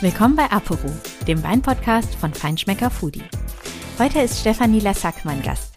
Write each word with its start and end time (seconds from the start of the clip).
Willkommen 0.00 0.34
bei 0.34 0.50
Apero, 0.50 0.90
dem 1.28 1.42
Weinpodcast 1.42 2.16
von 2.16 2.34
Feinschmecker 2.34 2.90
Foodie. 2.90 3.22
Heute 3.98 4.20
ist 4.20 4.40
Stefanie 4.40 4.80
Lassack 4.80 5.24
mein 5.24 5.40
Gast. 5.40 5.72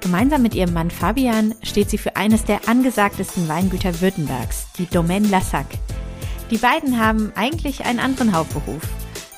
Gemeinsam 0.00 0.42
mit 0.42 0.56
ihrem 0.56 0.74
Mann 0.74 0.90
Fabian 0.90 1.54
steht 1.62 1.88
sie 1.88 1.96
für 1.96 2.16
eines 2.16 2.44
der 2.44 2.68
angesagtesten 2.68 3.48
Weingüter 3.48 4.00
Württembergs, 4.00 4.66
die 4.76 4.86
Domaine 4.86 5.28
Lassac. 5.28 5.66
Die 6.50 6.58
beiden 6.58 6.98
haben 6.98 7.32
eigentlich 7.36 7.84
einen 7.84 8.00
anderen 8.00 8.32
Hauptberuf. 8.32 8.82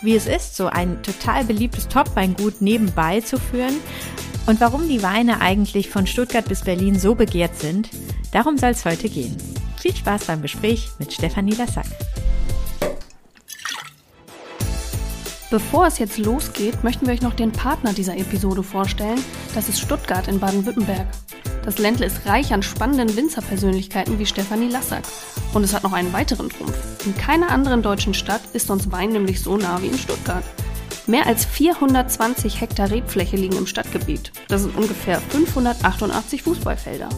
Wie 0.01 0.17
es 0.17 0.27
ist, 0.27 0.57
so 0.57 0.67
ein 0.67 1.03
total 1.03 1.45
beliebtes 1.45 1.89
Top-Weingut 1.89 2.63
nebenbei 2.63 3.21
zu 3.21 3.39
führen 3.39 3.77
und 4.47 4.61
warum 4.61 4.89
die 4.89 5.03
Weine 5.03 5.43
eigentlich 5.43 5.91
von 5.91 6.07
Stuttgart 6.07 6.49
bis 6.49 6.63
Berlin 6.63 6.99
so 6.99 7.15
begehrt 7.15 7.61
sind, 7.61 7.91
darum 8.33 8.57
soll 8.57 8.71
es 8.71 8.87
heute 8.87 9.09
gehen. 9.11 9.37
Viel 9.79 9.95
Spaß 9.95 10.25
beim 10.25 10.43
Gespräch 10.43 10.91
mit 10.99 11.13
Stefanie 11.13 11.55
Lassack. 11.55 11.87
Bevor 15.53 15.87
es 15.87 15.99
jetzt 15.99 16.17
losgeht, 16.17 16.83
möchten 16.83 17.07
wir 17.07 17.13
euch 17.13 17.21
noch 17.21 17.35
den 17.35 17.53
Partner 17.53 17.93
dieser 17.93 18.17
Episode 18.17 18.63
vorstellen. 18.63 19.23
Das 19.55 19.69
ist 19.69 19.81
Stuttgart 19.81 20.27
in 20.27 20.41
Baden-Württemberg. 20.41 21.07
Das 21.63 21.77
Ländle 21.77 22.07
ist 22.07 22.25
reich 22.25 22.55
an 22.55 22.63
spannenden 22.63 23.15
Winzerpersönlichkeiten 23.15 24.19
wie 24.19 24.25
Stefanie 24.25 24.71
Lassack. 24.71 25.03
Und 25.53 25.63
es 25.63 25.75
hat 25.75 25.83
noch 25.83 25.93
einen 25.93 26.15
weiteren 26.15 26.49
Trumpf. 26.49 27.05
In 27.05 27.15
keiner 27.15 27.51
anderen 27.51 27.83
deutschen 27.83 28.15
Stadt 28.15 28.41
ist 28.55 28.71
uns 28.71 28.91
Wein 28.93 29.11
nämlich 29.11 29.43
so 29.43 29.59
nah 29.59 29.83
wie 29.83 29.89
in 29.89 29.99
Stuttgart. 29.99 30.45
Mehr 31.07 31.27
als 31.27 31.45
420 31.45 32.59
Hektar 32.59 32.91
Rebfläche 32.91 33.37
liegen 33.37 33.59
im 33.59 33.67
Stadtgebiet. 33.67 34.33
Das 34.49 34.63
sind 34.63 34.75
ungefähr 34.75 35.21
588 35.21 36.45
Fußballfelder. 36.45 37.11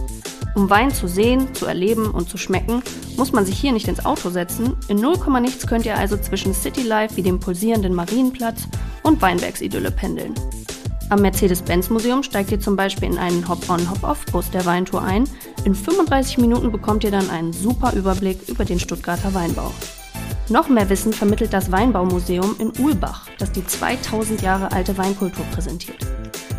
Um 0.54 0.70
Wein 0.70 0.92
zu 0.92 1.08
sehen, 1.08 1.52
zu 1.54 1.66
erleben 1.66 2.10
und 2.10 2.28
zu 2.28 2.36
schmecken, 2.36 2.82
muss 3.16 3.32
man 3.32 3.44
sich 3.44 3.58
hier 3.58 3.72
nicht 3.72 3.88
ins 3.88 4.04
Auto 4.04 4.30
setzen. 4.30 4.77
In 4.88 4.98
0, 4.98 5.18
nichts 5.40 5.66
könnt 5.66 5.84
ihr 5.84 5.98
also 5.98 6.16
zwischen 6.16 6.54
City 6.54 6.82
Life 6.82 7.16
wie 7.16 7.22
dem 7.22 7.40
pulsierenden 7.40 7.94
Marienplatz 7.94 8.69
und 9.02 9.20
Weinbergsidylle 9.20 9.91
pendeln. 9.91 10.34
Am 11.10 11.20
Mercedes-Benz-Museum 11.20 12.22
steigt 12.22 12.52
ihr 12.52 12.60
zum 12.60 12.77
Beispiel 12.77 13.08
in 13.08 13.19
einen 13.19 13.47
Hop-on-Hop-off-Bus 13.48 14.50
der 14.50 14.64
Weintour 14.64 15.02
ein. 15.02 15.28
In 15.64 15.75
35 15.75 16.38
Minuten 16.38 16.72
bekommt 16.72 17.05
ihr 17.05 17.10
dann 17.10 17.28
einen 17.30 17.52
super 17.52 17.92
Überblick 17.92 18.48
über 18.48 18.64
den 18.64 18.78
Stuttgarter 18.78 19.34
Weinbau. 19.34 19.70
Noch 20.48 20.69
mehr 20.69 20.88
Wissen 20.88 21.12
vermittelt 21.12 21.52
das 21.52 21.72
Weinbaumuseum 21.72 22.56
in 22.58 22.72
Uhlbach, 22.78 23.28
das 23.38 23.52
die 23.52 23.66
2000 23.66 24.42
Jahre 24.42 24.72
alte 24.72 24.97
Weinkultur 24.97 25.44
präsentiert. 25.52 25.98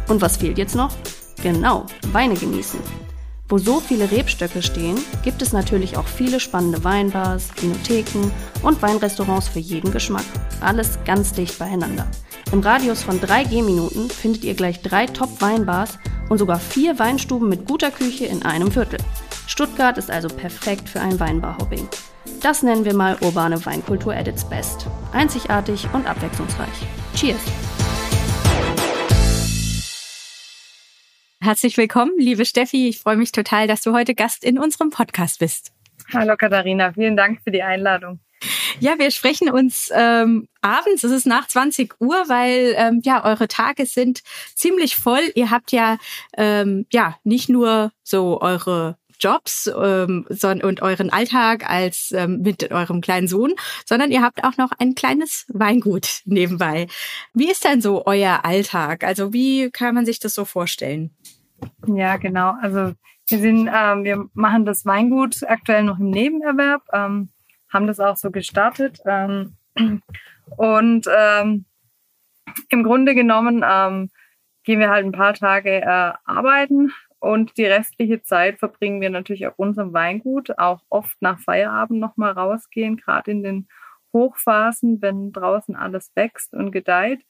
Und 0.08 0.22
was 0.22 0.38
fehlt 0.38 0.58
jetzt 0.58 0.76
noch? 0.76 0.92
Genau, 1.42 1.86
Weine 2.12 2.36
genießen. 2.36 2.80
Wo 3.48 3.60
so 3.60 3.80
viele 3.80 4.10
Rebstöcke 4.10 4.64
stehen, 4.64 4.98
gibt 5.24 5.42
es 5.44 5.54
natürlich 5.54 5.98
auch 5.98 6.08
viele 6.08 6.40
spannende 6.40 6.84
Weinbars, 6.84 7.50
Vinotheken 7.62 8.32
und 8.64 8.82
Weinrestaurants 8.82 9.48
für 9.48 9.60
jeden 9.60 9.92
Geschmack. 9.92 10.26
Alles 10.62 10.98
ganz 11.06 11.32
dicht 11.32 11.60
beieinander. 11.60 12.08
Im 12.52 12.62
Radius 12.62 13.04
von 13.04 13.22
drei 13.22 13.44
Gehminuten 13.44 14.10
findet 14.10 14.44
ihr 14.44 14.56
gleich 14.56 14.82
drei 14.82 15.06
Top-Weinbars 15.06 16.00
und 16.30 16.40
sogar 16.40 16.60
vier 16.60 16.98
Weinstuben 16.98 17.48
mit 17.48 17.68
guter 17.68 17.92
Küche 17.92 18.26
in 18.26 18.42
einem 18.44 18.72
Viertel. 18.72 19.00
Stuttgart 19.46 20.00
ist 20.00 20.10
also 20.10 20.28
perfekt 20.28 20.90
für 20.90 21.02
ein 21.02 21.20
Weinbar-Hopping. 21.20 21.88
Das 22.42 22.64
nennen 22.64 22.84
wir 22.84 22.96
mal 22.96 23.16
urbane 23.22 23.64
Weinkultur 23.64 24.16
at 24.16 24.28
its 24.28 24.44
best. 24.44 24.88
Einzigartig 25.14 25.88
und 25.94 26.08
abwechslungsreich. 26.08 26.88
Cheers! 27.16 27.42
Herzlich 31.46 31.78
willkommen, 31.78 32.14
liebe 32.18 32.44
Steffi. 32.44 32.88
Ich 32.90 32.98
freue 33.02 33.18
mich 33.18 33.32
total, 33.32 33.68
dass 33.68 33.84
du 33.84 33.94
heute 33.94 34.16
Gast 34.16 34.44
in 34.44 34.58
unserem 34.58 34.90
Podcast 34.90 35.38
bist. 35.38 35.72
Hallo 36.12 36.36
Katharina, 36.36 36.92
vielen 36.92 37.16
Dank 37.16 37.40
für 37.44 37.52
die 37.52 37.62
Einladung. 37.62 38.20
Ja, 38.80 38.98
wir 38.98 39.12
sprechen 39.12 39.52
uns 39.52 39.92
ähm, 39.94 40.48
abends, 40.62 41.04
es 41.04 41.12
ist 41.12 41.28
nach 41.28 41.48
20 41.48 42.02
Uhr, 42.02 42.16
weil 42.30 42.74
ähm, 42.76 43.00
ja, 43.04 43.24
eure 43.24 43.48
Tage 43.48 43.86
sind 43.86 44.24
ziemlich 44.56 44.96
voll. 44.96 45.22
Ihr 45.36 45.52
habt 45.52 45.72
ja 45.72 46.00
ähm, 46.36 46.88
ja 46.92 47.16
nicht 47.24 47.48
nur 47.48 47.92
so 48.02 48.42
eure 48.42 48.98
Jobs 49.20 49.68
ähm, 49.68 50.26
und 50.64 50.82
euren 50.82 51.10
Alltag 51.12 51.70
als 51.70 52.12
ähm, 52.12 52.42
mit 52.42 52.72
eurem 52.72 53.02
kleinen 53.02 53.28
Sohn, 53.28 53.54
sondern 53.86 54.12
ihr 54.12 54.22
habt 54.22 54.44
auch 54.44 54.58
noch 54.58 54.72
ein 54.80 54.96
kleines 54.96 55.46
Weingut 55.50 56.22
nebenbei. 56.26 56.88
Wie 57.34 57.52
ist 57.52 57.64
denn 57.66 57.82
so 57.82 58.06
euer 58.06 58.46
Alltag? 58.46 59.04
Also 59.04 59.32
wie 59.32 59.70
kann 59.70 59.96
man 59.96 60.06
sich 60.06 60.20
das 60.20 60.34
so 60.34 60.44
vorstellen? 60.46 61.12
Ja, 61.88 62.18
genau. 62.18 62.56
Also 62.62 62.94
wir 63.28 63.40
sind, 63.40 63.70
ähm, 63.74 64.04
wir 64.04 64.26
machen 64.34 64.66
das 64.66 64.86
Weingut 64.86 65.44
aktuell 65.48 65.84
noch 65.84 66.00
im 66.00 66.10
Nebenerwerb, 66.10 66.84
ähm, 66.94 67.30
haben 67.72 67.88
das 67.88 68.00
auch 68.00 68.18
so 68.18 68.32
gestartet 68.32 69.00
ähm, 69.06 69.56
und 70.58 71.08
ähm, 71.16 71.66
im 72.70 72.84
Grunde 72.84 73.16
genommen 73.16 73.64
ähm, 73.68 74.10
gehen 74.64 74.80
wir 74.80 74.90
halt 74.90 75.06
ein 75.06 75.12
paar 75.12 75.34
Tage 75.34 75.82
äh, 75.82 76.14
arbeiten 76.26 76.92
und 77.20 77.58
die 77.58 77.66
restliche 77.66 78.22
Zeit 78.22 78.60
verbringen 78.60 79.02
wir 79.02 79.10
natürlich 79.10 79.48
auf 79.48 79.58
unserem 79.58 79.94
Weingut, 79.94 80.58
auch 80.60 80.82
oft 80.90 81.20
nach 81.22 81.40
Feierabend 81.40 82.00
nochmal 82.00 82.34
rausgehen, 82.34 82.98
gerade 82.98 83.32
in 83.32 83.42
den 83.42 83.68
Hochphasen, 84.14 85.02
wenn 85.02 85.32
draußen 85.32 85.76
alles 85.76 86.12
wächst 86.16 86.54
und 86.54 86.72
gedeiht. 86.72 87.26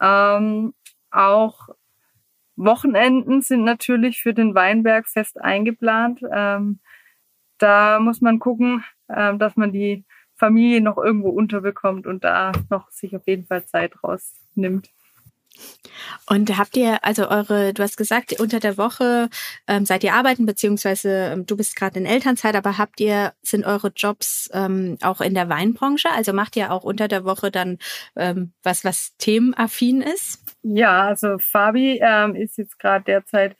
Ähm, 0.00 0.74
auch 1.10 1.68
Wochenenden 2.56 3.42
sind 3.42 3.64
natürlich 3.64 4.22
für 4.22 4.34
den 4.34 4.54
Weinberg 4.54 5.08
fest 5.08 5.40
eingeplant. 5.40 6.22
Ähm, 6.32 6.80
da 7.58 8.00
muss 8.00 8.20
man 8.20 8.38
gucken, 8.38 8.84
ähm, 9.08 9.38
dass 9.38 9.56
man 9.56 9.72
die 9.72 10.04
Familie 10.36 10.80
noch 10.80 10.98
irgendwo 10.98 11.30
unterbekommt 11.30 12.06
und 12.06 12.24
da 12.24 12.52
noch 12.70 12.90
sich 12.90 13.16
auf 13.16 13.26
jeden 13.26 13.46
Fall 13.46 13.64
Zeit 13.66 14.02
rausnimmt. 14.04 14.90
Und 16.28 16.56
habt 16.58 16.76
ihr, 16.76 17.04
also 17.04 17.28
eure, 17.28 17.72
du 17.72 17.82
hast 17.82 17.96
gesagt, 17.96 18.38
unter 18.40 18.60
der 18.60 18.76
Woche 18.76 19.28
ähm, 19.66 19.84
seid 19.84 20.04
ihr 20.04 20.14
arbeiten, 20.14 20.46
beziehungsweise 20.46 21.32
ähm, 21.32 21.46
du 21.46 21.56
bist 21.56 21.76
gerade 21.76 21.98
in 21.98 22.06
Elternzeit, 22.06 22.56
aber 22.56 22.78
habt 22.78 23.00
ihr, 23.00 23.32
sind 23.42 23.64
eure 23.64 23.92
Jobs 23.94 24.50
ähm, 24.52 24.98
auch 25.02 25.20
in 25.20 25.34
der 25.34 25.48
Weinbranche? 25.48 26.08
Also 26.10 26.32
macht 26.32 26.56
ihr 26.56 26.72
auch 26.72 26.84
unter 26.84 27.08
der 27.08 27.24
Woche 27.24 27.50
dann 27.50 27.78
ähm, 28.16 28.52
was, 28.62 28.84
was 28.84 29.16
themenaffin 29.18 30.02
ist? 30.02 30.44
Ja, 30.62 31.04
also 31.04 31.38
Fabi 31.38 32.00
ähm, 32.02 32.34
ist 32.34 32.58
jetzt 32.58 32.78
gerade 32.78 33.04
derzeit 33.04 33.56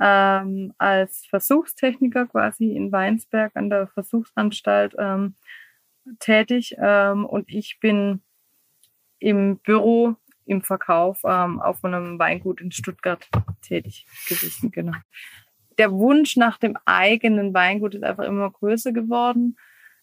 ähm, 0.00 0.72
als 0.78 1.26
Versuchstechniker 1.28 2.26
quasi 2.26 2.72
in 2.72 2.92
Weinsberg 2.92 3.52
an 3.54 3.70
der 3.70 3.88
Versuchsanstalt 3.88 4.94
ähm, 4.98 5.34
tätig 6.18 6.76
ähm, 6.78 7.24
und 7.24 7.48
ich 7.48 7.78
bin 7.80 8.22
im 9.18 9.58
Büro 9.58 10.16
im 10.46 10.62
Verkauf 10.62 11.20
ähm, 11.24 11.60
auf 11.60 11.84
einem 11.84 12.18
Weingut 12.18 12.60
in 12.60 12.72
Stuttgart 12.72 13.28
tätig 13.62 14.06
gewesen. 14.28 14.70
Genau. 14.70 14.92
Der 15.78 15.92
Wunsch 15.92 16.36
nach 16.36 16.58
dem 16.58 16.76
eigenen 16.84 17.52
Weingut 17.52 17.94
ist 17.94 18.04
einfach 18.04 18.24
immer 18.24 18.50
größer 18.50 18.92
geworden. 18.92 19.56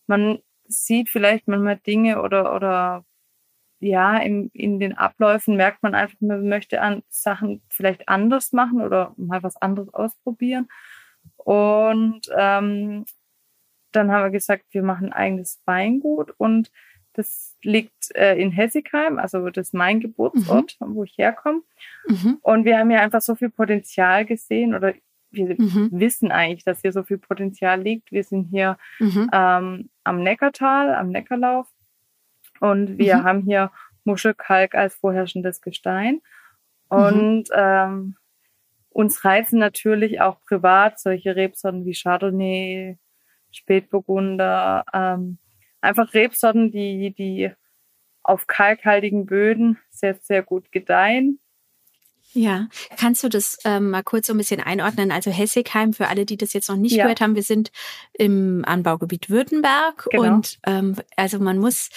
Man 0.06 0.40
sieht 0.66 1.10
vielleicht 1.10 1.48
manchmal 1.48 1.78
Dinge 1.78 2.22
oder 2.22 2.56
oder 2.56 3.06
ja, 3.80 4.18
in, 4.18 4.50
in 4.54 4.80
den 4.80 4.98
Abläufen 4.98 5.58
merkt 5.58 5.84
man 5.84 5.94
einfach, 5.94 6.16
man 6.22 6.48
möchte 6.48 6.82
an 6.82 7.04
Sachen 7.10 7.62
vielleicht 7.70 8.08
anders 8.08 8.54
machen 8.54 8.82
oder 8.82 9.14
mal 9.18 9.44
was 9.44 9.58
anderes 9.58 9.94
ausprobieren. 9.94 10.70
Und 11.36 12.22
ähm, 12.38 13.06
dann 13.92 14.12
haben 14.12 14.24
wir 14.24 14.30
gesagt, 14.32 14.66
wir 14.72 14.84
machen 14.84 15.08
ein 15.08 15.14
eigenes 15.14 15.62
Weingut 15.66 16.34
und 16.38 16.72
das 17.14 17.56
liegt 17.62 18.16
äh, 18.16 18.36
in 18.36 18.52
Hessigheim, 18.52 19.20
also 19.20 19.50
das 19.50 19.68
ist 19.68 19.74
mein 19.74 20.00
Geburtsort, 20.00 20.78
mhm. 20.80 20.96
wo 20.96 21.04
ich 21.04 21.18
herkomme. 21.18 21.62
Mhm. 22.08 22.38
Und 22.42 22.66
wir 22.66 22.78
haben 22.78 22.92
ja 22.92 23.00
einfach 23.00 23.22
so 23.22 23.36
viel 23.36 23.50
Potenzial 23.50 24.26
gesehen 24.26 24.74
oder 24.76 24.94
wir 25.32 25.56
mhm. 25.58 25.90
wissen 25.92 26.32
eigentlich, 26.32 26.64
dass 26.64 26.82
hier 26.82 26.92
so 26.92 27.04
viel 27.04 27.18
Potenzial 27.18 27.82
liegt. 27.82 28.12
Wir 28.12 28.24
sind 28.24 28.46
hier 28.46 28.78
mhm. 29.00 29.30
ähm, 29.34 29.90
am 30.04 30.22
Neckartal, 30.22 30.94
am 30.94 31.10
Neckarlauf 31.10 31.68
und 32.60 32.98
wir 32.98 33.18
mhm. 33.18 33.24
haben 33.24 33.42
hier 33.42 33.72
Muschelkalk 34.04 34.76
als 34.76 34.96
vorherrschendes 34.96 35.62
Gestein. 35.62 36.22
Mhm. 36.92 36.98
Und 36.98 37.44
ähm, 37.56 38.16
uns 38.90 39.26
reizen 39.26 39.60
natürlich 39.60 40.22
auch 40.22 40.40
privat 40.46 41.00
solche 41.00 41.36
Rebsorten 41.36 41.86
wie 41.86 41.96
Chardonnay, 41.96 42.98
Spätburgunder, 43.52 44.86
ähm, 44.94 45.40
einfach 45.84 46.14
Rebsorten, 46.14 46.72
die, 46.72 47.14
die 47.14 47.52
auf 48.24 48.48
kalkhaltigen 48.48 49.26
Böden 49.26 49.78
sehr, 49.90 50.16
sehr 50.22 50.42
gut 50.44 50.72
gedeihen. 50.72 51.40
Ja, 52.36 52.68
kannst 52.98 53.24
du 53.24 53.30
das 53.30 53.60
ähm, 53.64 53.92
mal 53.92 54.02
kurz 54.02 54.26
so 54.26 54.34
ein 54.34 54.38
bisschen 54.38 54.60
einordnen? 54.60 55.12
Also 55.12 55.30
Hessigheim, 55.30 55.94
für 55.94 56.08
alle, 56.08 56.26
die 56.26 56.36
das 56.38 56.54
jetzt 56.54 56.68
noch 56.68 56.78
nicht 56.78 56.96
Ja. 56.96 57.04
gehört 57.04 57.22
haben, 57.22 57.36
wir 57.36 57.44
sind 57.44 57.72
im 58.14 58.64
Anbaugebiet 58.66 59.30
Württemberg 59.30 60.08
Genau. 60.10 60.24
und 60.38 60.58
ähm, 60.66 60.96
also 61.16 61.38
man 61.38 61.60
muss 61.60 61.90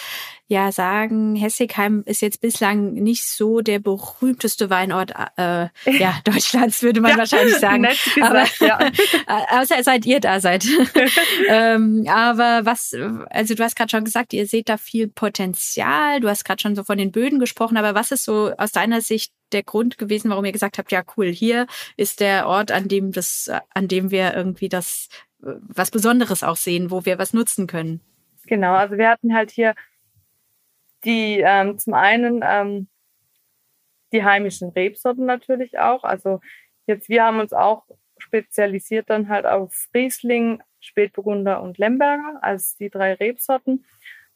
ja 0.48 0.70
sagen, 0.70 1.34
Hessigheim 1.34 2.02
ist 2.06 2.22
jetzt 2.22 2.40
bislang 2.40 2.93
nicht 2.94 3.26
so 3.26 3.60
der 3.62 3.78
berühmteste 3.81 4.70
Weinort 4.70 5.12
äh, 5.37 5.69
ja, 5.98 6.19
Deutschlands, 6.25 6.82
würde 6.82 7.00
man 7.00 7.12
Ja, 7.12 7.19
wahrscheinlich 7.19 7.56
sagen. 7.60 7.82
gesagt, 8.14 8.60
ja. 8.60 8.78
Äh, 9.28 9.60
Außer 9.60 9.82
seit 9.82 10.06
ihr 10.06 10.20
da 10.20 10.38
seid. 10.40 10.64
ähm, 11.48 12.06
aber 12.08 12.64
was, 12.64 12.94
also 13.31 13.54
du 13.54 13.64
hast 13.64 13.75
gerade 13.76 13.90
schon 13.90 14.04
gesagt, 14.04 14.32
ihr 14.32 14.46
seht 14.46 14.69
da 14.69 14.76
viel 14.76 15.08
Potenzial. 15.08 16.20
Du 16.20 16.28
hast 16.28 16.44
gerade 16.44 16.60
schon 16.62 16.76
so 16.76 16.84
von 16.84 16.98
den 16.98 17.10
Böden 17.12 17.38
gesprochen, 17.40 17.76
aber 17.76 17.94
was 17.94 18.12
ist 18.12 18.25
so 18.25 18.52
aus 18.56 18.70
deiner 18.72 19.00
Sicht 19.00 19.32
der 19.52 19.62
Grund 19.64 19.98
gewesen, 19.98 20.31
warum 20.31 20.44
ihr 20.44 20.52
gesagt 20.52 20.78
habt, 20.78 20.93
ja 20.93 21.02
cool, 21.16 21.26
hier 21.26 21.66
ist 21.96 22.20
der 22.20 22.46
Ort, 22.46 22.70
an 22.72 22.88
dem 22.88 23.12
das, 23.12 23.50
an 23.75 23.88
dem 23.88 24.10
wir 24.10 24.34
irgendwie 24.34 24.69
das 24.69 25.08
äh, 25.43 25.48
was 25.60 25.90
Besonderes 25.90 26.43
auch 26.43 26.56
sehen, 26.56 26.90
wo 26.90 27.04
wir 27.04 27.19
was 27.19 27.32
nutzen 27.32 27.66
können. 27.66 28.00
Genau, 28.46 28.75
also 28.75 28.96
wir 28.96 29.08
hatten 29.08 29.34
halt 29.34 29.50
hier 29.50 29.75
die 31.06 31.41
ähm, 31.41 31.79
zum 31.79 31.94
einen 31.94 32.43
ähm, 32.44 32.88
die 34.12 34.25
heimischen 34.25 34.70
Rebsorten 34.70 35.26
natürlich 35.26 35.79
auch. 35.79 36.05
Also 36.05 36.41
jetzt 36.87 37.08
wir 37.08 37.25
haben 37.25 37.41
uns 37.41 37.53
auch 37.53 37.85
spezialisiert 38.19 39.11
dann 39.11 39.29
halt 39.29 39.47
auf 39.47 39.88
Riesling, 39.94 40.62
Spätburgunder 40.81 41.62
und 41.62 41.79
Lemberger 41.79 42.38
als 42.43 42.76
die 42.76 42.91
drei 42.91 43.14
Rebsorten. 43.14 43.85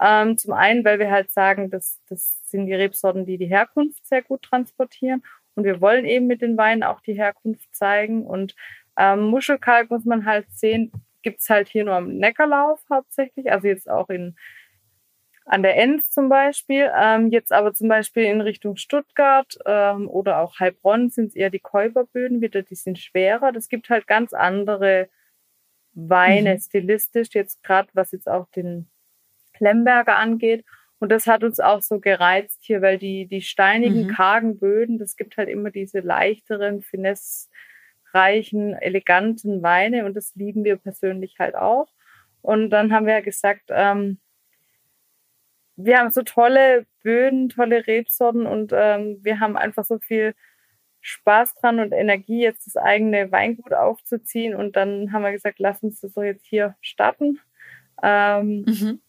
Ähm, 0.03 0.39
zum 0.39 0.53
einen, 0.53 0.85
weil 0.85 0.99
wir 0.99 1.11
halt 1.11 1.31
sagen, 1.31 1.71
das, 1.71 2.01
das 2.09 2.41
sind 2.47 2.67
die 2.67 2.75
Rebsorten, 2.75 3.27
die 3.27 3.39
die 3.39 3.47
Herkunft 3.47 4.07
sehr 4.07 4.23
gut 4.23 4.43
transportieren. 4.43 5.23
Und 5.55 5.65
wir 5.65 5.81
wollen 5.81 6.05
eben 6.07 6.27
mit 6.27 6.41
den 6.43 6.57
Weinen 6.57 6.83
auch 6.83 7.01
die 7.01 7.15
Herkunft 7.15 7.75
zeigen. 7.75 8.25
Und 8.27 8.55
ähm, 8.97 9.25
Muschelkalk 9.25 9.91
muss 9.91 10.05
man 10.05 10.25
halt 10.25 10.47
sehen, 10.53 10.91
gibt's 11.23 11.51
halt 11.51 11.69
hier 11.69 11.85
nur 11.85 11.95
am 11.95 12.17
Neckarlauf 12.17 12.81
hauptsächlich. 12.91 13.53
Also 13.53 13.69
jetzt 13.69 13.91
auch 13.91 14.09
in 14.09 14.37
an 15.50 15.62
der 15.62 15.76
Enz 15.76 16.11
zum 16.12 16.29
Beispiel. 16.29 16.91
Ähm, 16.97 17.29
jetzt 17.29 17.52
aber 17.52 17.75
zum 17.75 17.88
Beispiel 17.88 18.25
in 18.25 18.41
Richtung 18.41 18.76
Stuttgart 18.76 19.58
ähm, 19.67 20.08
oder 20.08 20.41
auch 20.41 20.58
Heilbronn 20.61 21.11
sind 21.11 21.29
es 21.31 21.37
eher 21.37 21.50
die 21.50 21.61
Käuberböden 21.61 22.41
wieder, 22.41 22.62
die 22.62 22.75
sind 22.76 22.99
schwerer. 22.99 23.52
Das 23.52 23.69
gibt 23.69 23.91
halt 23.91 24.06
ganz 24.06 24.32
andere 24.32 25.08
Weine 25.94 26.55
Mhm. 26.55 26.61
stilistisch, 26.61 27.31
jetzt 27.35 27.62
gerade 27.64 27.88
was 27.94 28.12
jetzt 28.12 28.29
auch 28.29 28.49
den 28.50 28.88
Lemberger 29.58 30.17
angeht. 30.17 30.64
Und 31.00 31.11
das 31.11 31.26
hat 31.26 31.44
uns 31.44 31.61
auch 31.61 31.82
so 31.82 31.99
gereizt 32.00 32.61
hier, 32.62 32.82
weil 32.82 32.99
die, 32.99 33.26
die 33.26 33.43
steinigen, 33.43 34.02
Mhm. 34.02 34.08
kargen 34.08 34.58
Böden, 34.58 34.99
das 34.99 35.17
gibt 35.17 35.37
halt 35.37 35.49
immer 35.49 35.70
diese 35.70 36.00
leichteren, 36.00 36.82
finessereichen, 36.82 38.75
eleganten 38.75 39.62
Weine 39.62 40.05
und 40.05 40.14
das 40.14 40.35
lieben 40.35 40.64
wir 40.64 40.76
persönlich 40.76 41.38
halt 41.38 41.55
auch. 41.55 41.88
Und 42.43 42.70
dann 42.70 42.93
haben 42.93 43.06
wir 43.06 43.14
ja 43.14 43.20
gesagt, 43.20 43.64
ähm, 43.70 44.19
wir 45.85 45.99
haben 45.99 46.11
so 46.11 46.23
tolle 46.23 46.87
Böden, 47.03 47.49
tolle 47.49 47.87
Rebsorten 47.87 48.47
und 48.47 48.73
ähm, 48.75 49.19
wir 49.23 49.41
haben 49.41 49.56
einfach 49.56 49.85
so 49.85 49.99
viel 49.99 50.35
Spaß 51.00 51.55
dran 51.55 51.81
und 51.81 51.93
Energie, 51.93 52.43
jetzt 52.43 52.67
das 52.67 52.77
eigene 52.77 53.32
Weingut 53.32 53.73
aufzuziehen. 53.73 54.55
Und 54.55 54.77
dann 54.77 55.12
haben 55.12 55.23
wir 55.23 55.32
gesagt, 55.32 55.59
lass 55.59 55.82
uns 55.82 56.00
das 56.00 56.12
doch 56.12 56.23
jetzt 56.23 56.47
hier 56.47 56.77
starten. 56.81 57.41
Ähm, 58.03 58.65
Mhm. 58.67 59.00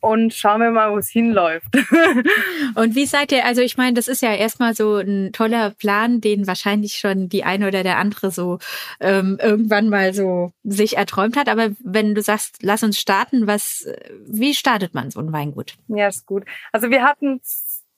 Und 0.00 0.32
schauen 0.32 0.60
wir 0.60 0.70
mal, 0.70 0.92
wo 0.92 0.98
es 0.98 1.08
hinläuft. 1.08 1.68
Und 2.74 2.94
wie 2.94 3.06
seid 3.06 3.32
ihr, 3.32 3.44
also 3.44 3.60
ich 3.60 3.76
meine, 3.76 3.94
das 3.94 4.08
ist 4.08 4.22
ja 4.22 4.34
erstmal 4.34 4.74
so 4.74 4.96
ein 4.96 5.32
toller 5.32 5.70
Plan, 5.70 6.20
den 6.20 6.46
wahrscheinlich 6.46 6.94
schon 6.94 7.28
die 7.28 7.44
eine 7.44 7.68
oder 7.68 7.82
der 7.82 7.98
andere 7.98 8.30
so 8.30 8.58
ähm, 9.00 9.38
irgendwann 9.40 9.88
mal 9.88 10.14
so 10.14 10.52
sich 10.64 10.96
erträumt 10.96 11.36
hat. 11.36 11.48
Aber 11.48 11.70
wenn 11.80 12.14
du 12.14 12.22
sagst, 12.22 12.62
lass 12.62 12.82
uns 12.82 12.98
starten, 12.98 13.46
was, 13.46 13.86
wie 14.24 14.54
startet 14.54 14.94
man 14.94 15.10
so 15.10 15.20
ein 15.20 15.32
Weingut? 15.32 15.74
ja, 15.88 16.08
ist 16.08 16.26
gut. 16.26 16.44
Also 16.72 16.90
wir 16.90 17.02
hatten 17.02 17.40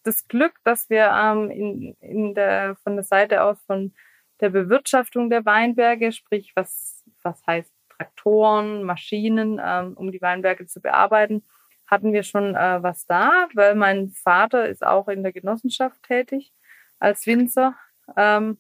das 0.02 0.26
Glück, 0.26 0.54
dass 0.64 0.90
wir 0.90 1.12
ähm, 1.14 1.50
in, 1.50 1.96
in 2.00 2.34
der, 2.34 2.76
von 2.82 2.96
der 2.96 3.04
Seite 3.04 3.42
aus 3.42 3.58
von 3.66 3.92
der 4.40 4.50
Bewirtschaftung 4.50 5.30
der 5.30 5.44
Weinberge, 5.44 6.10
sprich 6.10 6.52
was, 6.56 7.04
was 7.22 7.40
heißt 7.46 7.72
Traktoren, 7.96 8.82
Maschinen, 8.82 9.60
ähm, 9.64 9.94
um 9.94 10.10
die 10.10 10.20
Weinberge 10.20 10.66
zu 10.66 10.80
bearbeiten, 10.80 11.44
hatten 11.92 12.14
wir 12.14 12.22
schon 12.22 12.56
äh, 12.56 12.82
was 12.82 13.04
da, 13.04 13.48
weil 13.52 13.74
mein 13.74 14.08
Vater 14.12 14.66
ist 14.66 14.82
auch 14.82 15.08
in 15.08 15.22
der 15.22 15.32
Genossenschaft 15.34 16.02
tätig 16.02 16.50
als 16.98 17.26
Winzer 17.26 17.74
ähm, 18.16 18.58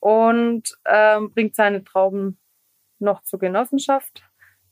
und 0.00 0.76
ähm, 0.84 1.32
bringt 1.32 1.54
seine 1.54 1.84
Trauben 1.84 2.40
noch 2.98 3.22
zur 3.22 3.38
Genossenschaft. 3.38 4.24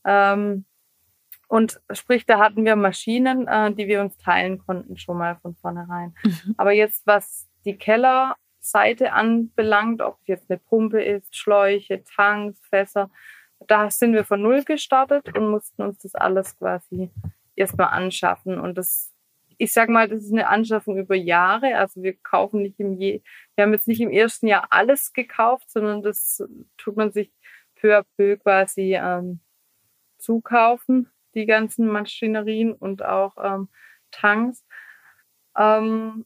Ähm, 0.04 0.64
und 1.46 1.80
sprich, 1.92 2.26
da 2.26 2.40
hatten 2.40 2.64
wir 2.64 2.74
Maschinen, 2.74 3.46
äh, 3.46 3.72
die 3.72 3.86
wir 3.86 4.00
uns 4.00 4.18
teilen 4.18 4.58
konnten 4.58 4.96
schon 4.96 5.18
mal 5.18 5.36
von 5.36 5.54
vornherein. 5.54 6.16
Mhm. 6.24 6.54
Aber 6.56 6.72
jetzt, 6.72 7.06
was 7.06 7.48
die 7.64 7.78
Kellerseite 7.78 9.12
anbelangt, 9.12 10.02
ob 10.02 10.18
es 10.22 10.26
jetzt 10.26 10.50
eine 10.50 10.58
Pumpe 10.58 11.00
ist, 11.00 11.36
Schläuche, 11.36 12.02
Tanks, 12.02 12.58
Fässer, 12.68 13.08
da 13.68 13.88
sind 13.88 14.14
wir 14.14 14.24
von 14.24 14.42
Null 14.42 14.64
gestartet 14.64 15.38
und 15.38 15.48
mussten 15.48 15.82
uns 15.82 15.98
das 15.98 16.16
alles 16.16 16.58
quasi 16.58 17.12
erstmal 17.56 17.88
anschaffen. 17.88 18.58
Und 18.58 18.76
das, 18.78 19.12
ich 19.58 19.72
sag 19.72 19.88
mal, 19.88 20.08
das 20.08 20.24
ist 20.24 20.32
eine 20.32 20.48
Anschaffung 20.48 20.96
über 20.98 21.14
Jahre. 21.14 21.76
Also 21.76 22.02
wir 22.02 22.14
kaufen 22.14 22.62
nicht 22.62 22.78
im 22.80 22.92
je, 22.94 23.22
wir 23.54 23.64
haben 23.64 23.72
jetzt 23.72 23.88
nicht 23.88 24.00
im 24.00 24.10
ersten 24.10 24.46
Jahr 24.46 24.66
alles 24.70 25.12
gekauft, 25.12 25.70
sondern 25.70 26.02
das 26.02 26.42
tut 26.76 26.96
man 26.96 27.12
sich 27.12 27.32
peu 27.76 27.96
à 27.98 28.04
peu 28.16 28.36
quasi 28.36 28.94
ähm, 28.96 29.40
zukaufen, 30.18 31.10
die 31.34 31.46
ganzen 31.46 31.86
Maschinerien 31.88 32.72
und 32.72 33.04
auch 33.04 33.34
ähm, 33.42 33.68
Tanks. 34.10 34.64
Ähm, 35.56 36.24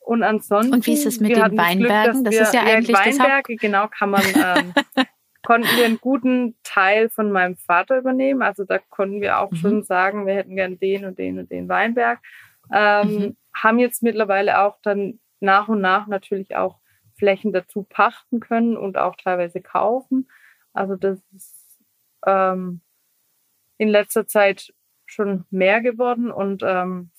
und 0.00 0.22
ansonsten. 0.22 0.72
Und 0.74 0.86
wie 0.86 0.94
ist 0.94 1.06
es 1.06 1.20
mit 1.20 1.28
wir 1.30 1.36
den 1.36 1.44
hatten 1.44 1.56
das 1.56 1.66
Glück, 1.76 1.88
Weinbergen? 1.90 2.24
Das 2.24 2.34
ist 2.34 2.54
ja 2.54 2.64
wir- 2.64 2.72
eigentlich 2.74 2.96
das 2.96 3.06
Haupt- 3.06 3.18
Weinberge, 3.20 3.56
genau, 3.56 3.88
kann 3.88 4.10
man, 4.10 4.22
ähm, 4.34 4.74
konnten 5.42 5.68
wir 5.76 5.84
einen 5.86 6.00
guten 6.00 6.56
Teil 6.62 7.08
von 7.10 7.32
meinem 7.32 7.56
Vater 7.56 7.98
übernehmen. 7.98 8.42
Also 8.42 8.64
da 8.64 8.78
konnten 8.78 9.20
wir 9.20 9.38
auch 9.38 9.50
Mhm. 9.50 9.56
schon 9.56 9.82
sagen, 9.84 10.26
wir 10.26 10.34
hätten 10.34 10.56
gern 10.56 10.78
den 10.78 11.04
und 11.04 11.18
den 11.18 11.38
und 11.38 11.50
den 11.50 11.68
Weinberg. 11.68 12.18
Ähm, 12.72 13.08
Mhm. 13.08 13.36
Haben 13.54 13.78
jetzt 13.78 14.02
mittlerweile 14.02 14.60
auch 14.60 14.78
dann 14.82 15.18
nach 15.40 15.68
und 15.68 15.80
nach 15.80 16.06
natürlich 16.06 16.54
auch 16.56 16.78
Flächen 17.18 17.52
dazu 17.52 17.82
pachten 17.82 18.40
können 18.40 18.76
und 18.76 18.96
auch 18.96 19.16
teilweise 19.16 19.60
kaufen. 19.60 20.28
Also 20.72 20.94
das 20.96 21.18
ist 21.34 21.66
ähm, 22.26 22.80
in 23.78 23.88
letzter 23.88 24.26
Zeit 24.26 24.72
schon 25.06 25.44
mehr 25.50 25.80
geworden 25.80 26.30
und 26.30 26.62
ähm, 26.64 27.10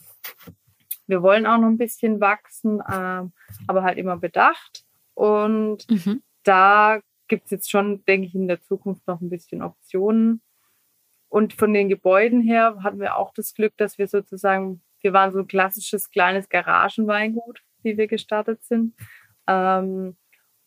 wir 1.07 1.21
wollen 1.21 1.45
auch 1.45 1.57
noch 1.57 1.67
ein 1.67 1.77
bisschen 1.77 2.21
wachsen, 2.21 2.81
ähm, 2.91 3.33
aber 3.67 3.83
halt 3.83 3.97
immer 3.97 4.15
bedacht. 4.17 4.85
Und 5.13 5.85
Mhm. 5.89 6.23
da 6.43 6.99
gibt 7.31 7.45
es 7.45 7.51
jetzt 7.51 7.71
schon, 7.71 8.03
denke 8.03 8.27
ich, 8.27 8.35
in 8.35 8.49
der 8.49 8.61
Zukunft 8.61 9.07
noch 9.07 9.21
ein 9.21 9.29
bisschen 9.29 9.61
Optionen. 9.61 10.41
Und 11.29 11.53
von 11.53 11.73
den 11.73 11.87
Gebäuden 11.87 12.41
her 12.41 12.79
hatten 12.83 12.99
wir 12.99 13.15
auch 13.15 13.33
das 13.33 13.53
Glück, 13.53 13.71
dass 13.77 13.97
wir 13.97 14.07
sozusagen, 14.07 14.83
wir 14.99 15.13
waren 15.13 15.31
so 15.31 15.39
ein 15.39 15.47
klassisches 15.47 16.11
kleines 16.11 16.49
Garagenweingut, 16.49 17.61
wie 17.83 17.95
wir 17.97 18.07
gestartet 18.07 18.61
sind. 18.65 18.95
Ähm, 19.47 20.17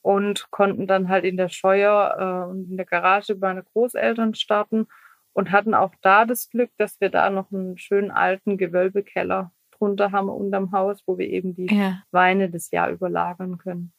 und 0.01 0.51
konnten 0.51 0.87
dann 0.87 1.11
halt 1.11 1.27
in 1.27 1.37
der 1.37 1.51
Scheuer 1.51 2.17
äh, 2.19 2.51
und 2.51 2.71
in 2.71 2.79
der 2.79 2.87
Garage 2.87 3.35
bei 3.35 3.49
meiner 3.49 3.63
Großeltern 3.63 4.35
starten 4.35 4.87
und 5.35 5.51
hatten 5.51 5.75
auch 5.75 5.93
da 6.01 6.25
das 6.25 6.49
Glück, 6.49 6.71
dass 6.79 6.99
wir 6.99 7.11
da 7.11 7.29
noch 7.29 7.53
einen 7.53 7.77
schönen 7.77 8.11
alten 8.11 8.57
Gewölbekeller 8.57 9.53
drunter 9.71 10.13
haben 10.13 10.31
unterm 10.31 10.73
Haus, 10.73 11.03
wo 11.07 11.19
wir 11.19 11.29
eben 11.29 11.55
die 11.55 11.67
Ja. 11.67 12.03
Weine 12.11 12.49
das 12.49 12.71
Jahr 12.71 12.89
überlagern 12.89 13.59
können. 13.59 13.93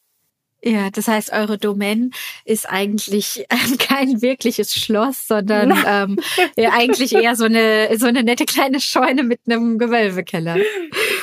Ja, 0.62 0.90
das 0.90 1.06
heißt, 1.06 1.32
eure 1.32 1.58
Domain 1.58 2.12
ist 2.44 2.68
eigentlich 2.68 3.46
kein 3.78 4.22
wirkliches 4.22 4.74
Schloss, 4.74 5.28
sondern 5.28 5.70
ähm, 5.86 6.18
ja, 6.56 6.70
eigentlich 6.72 7.14
eher 7.14 7.36
so 7.36 7.44
eine 7.44 7.90
so 7.98 8.06
eine 8.06 8.22
nette 8.22 8.46
kleine 8.46 8.80
Scheune 8.80 9.22
mit 9.22 9.40
einem 9.46 9.78
Gewölbekeller. 9.78 10.56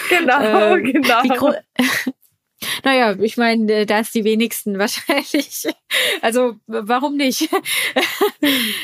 Genau, 0.10 0.76
Ähm, 0.76 0.84
genau. 0.84 1.54
Naja, 2.84 3.14
ich 3.20 3.36
meine, 3.36 3.74
äh, 3.74 3.86
da 3.86 4.00
ist 4.00 4.16
die 4.16 4.24
wenigsten 4.24 4.80
wahrscheinlich. 4.80 5.68
Also 6.22 6.56
warum 6.68 7.18
nicht? 7.18 7.50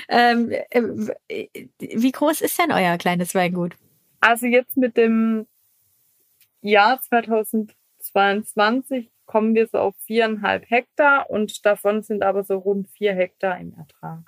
ähm, 0.09 0.51
äh, 0.69 1.47
wie 1.79 2.11
groß 2.11 2.41
ist 2.41 2.59
denn 2.59 2.73
euer 2.73 2.97
kleines 2.97 3.33
Weingut? 3.35 3.75
Also 4.19 4.47
jetzt 4.47 4.75
mit 4.75 4.97
dem 4.97 5.47
Jahr 6.61 7.01
2022 7.01 9.09
kommen 9.29 9.53
wir 9.53 9.67
so 9.67 9.77
auf 9.77 9.93
viereinhalb 10.07 10.67
Hektar 10.71 11.29
und 11.29 11.63
davon 11.63 12.01
sind 12.01 12.23
aber 12.23 12.43
so 12.43 12.57
rund 12.57 12.89
vier 12.89 13.13
Hektar 13.13 13.59
im 13.59 13.75
Ertrag. 13.77 14.23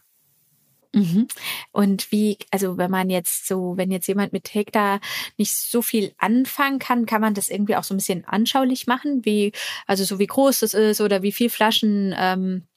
Mhm. 0.93 1.27
Und 1.72 2.12
wie, 2.12 2.38
also 2.51 2.77
wenn 2.77 2.91
man 2.91 3.10
jetzt 3.10 3.48
so, 3.48 3.77
wenn 3.77 3.89
jetzt 3.89 4.05
jemand 4.05 4.31
mit 4.31 4.53
Hektar 4.53 5.00
nicht 5.38 5.58
so 5.58 5.81
viel 5.81 6.13
anfangen 6.20 6.77
kann, 6.77 7.08
kann 7.08 7.20
man 7.20 7.34
das 7.34 7.50
irgendwie 7.50 7.75
auch 7.77 7.84
so 7.84 7.96
ein 7.96 7.98
bisschen 7.98 8.25
anschaulich 8.25 8.86
machen, 8.86 9.25
wie, 9.25 9.53
also 9.88 10.03
so 10.03 10.20
wie 10.20 10.27
groß 10.27 10.60
das 10.60 10.75
ist 10.75 11.01
oder 11.01 11.24
wie 11.24 11.31
viel 11.31 11.50
Flaschen 11.50 12.13
ähm, 12.15 12.67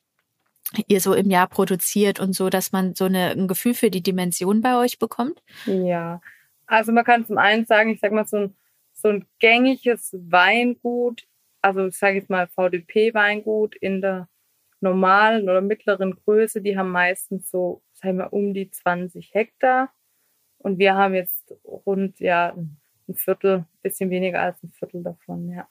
ihr 0.88 1.02
so 1.02 1.12
im 1.12 1.31
Jahr 1.31 1.47
produziert 1.47 2.21
und 2.21 2.33
so, 2.33 2.49
dass 2.49 2.73
man 2.73 2.95
so 2.95 3.04
eine, 3.04 3.33
ein 3.33 3.49
Gefühl 3.49 3.75
für 3.75 3.90
die 3.90 4.02
Dimension 4.02 4.62
bei 4.62 4.78
euch 4.78 4.99
bekommt? 4.99 5.43
Ja, 5.66 6.23
also 6.66 6.90
man 6.90 7.04
kann 7.04 7.26
zum 7.26 7.37
einen 7.37 7.66
sagen, 7.66 7.90
ich 7.90 8.00
sag 8.00 8.12
mal 8.12 8.26
so 8.26 8.38
ein, 8.38 8.57
so 8.95 9.09
ein 9.09 9.26
gängiges 9.40 10.16
Weingut, 10.19 11.26
also 11.64 11.87
ich 11.87 11.97
sage 11.97 12.16
jetzt 12.16 12.28
mal 12.28 12.47
VDP-Weingut 12.47 13.75
in 13.76 14.02
der 14.02 14.28
normalen 14.80 15.44
oder 15.44 15.62
mittleren 15.62 16.14
Größe, 16.14 16.61
die 16.61 16.76
haben 16.76 16.90
meistens 16.90 17.50
so, 17.50 17.83
sagen 17.94 18.18
wir, 18.18 18.33
um 18.35 18.52
die 18.52 18.71
20 18.71 19.33
Hektar. 19.33 19.90
Und 20.59 20.78
wir 20.78 20.94
haben 20.94 21.14
jetzt 21.14 21.54
rund, 21.64 22.21
ja, 22.21 22.54
ein 22.54 23.14
Viertel, 23.14 23.64
bisschen 23.83 24.11
weniger 24.11 24.40
als 24.40 24.62
ein 24.62 24.73
Viertel 24.73 25.02
davon, 25.02 25.49
ja. 25.49 25.66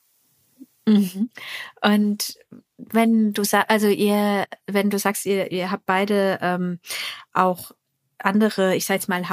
Mhm. 0.88 1.30
Und 1.82 2.38
wenn 2.78 3.34
du 3.34 3.44
sagst, 3.44 3.70
also 3.70 3.88
ihr, 3.88 4.46
wenn 4.66 4.90
du 4.90 4.98
sagst, 4.98 5.26
ihr, 5.28 5.52
ihr 5.52 5.70
habt 5.70 5.86
beide 5.86 6.40
ähm, 6.42 6.80
auch 7.34 7.72
andere, 8.18 8.76
ich 8.76 8.86
sag 8.86 8.96
jetzt 8.96 9.10
mal, 9.10 9.30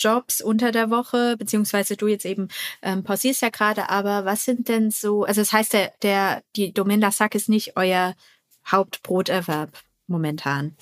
Hauptjobs 0.00 0.40
unter 0.40 0.72
der 0.72 0.90
Woche, 0.90 1.36
beziehungsweise 1.36 1.96
du 1.96 2.06
jetzt 2.08 2.24
eben 2.24 2.48
ähm, 2.82 3.04
pausierst 3.04 3.42
ja 3.42 3.50
gerade, 3.50 3.90
aber 3.90 4.24
was 4.24 4.44
sind 4.44 4.68
denn 4.68 4.90
so, 4.90 5.24
also 5.24 5.40
das 5.40 5.52
heißt, 5.52 5.72
der, 5.72 5.92
der 6.02 6.42
die 6.56 6.72
Domaine 6.72 7.02
Lassac 7.02 7.34
ist 7.34 7.48
nicht 7.48 7.76
euer 7.76 8.14
Hauptbroterwerb 8.66 9.70
momentan? 10.06 10.76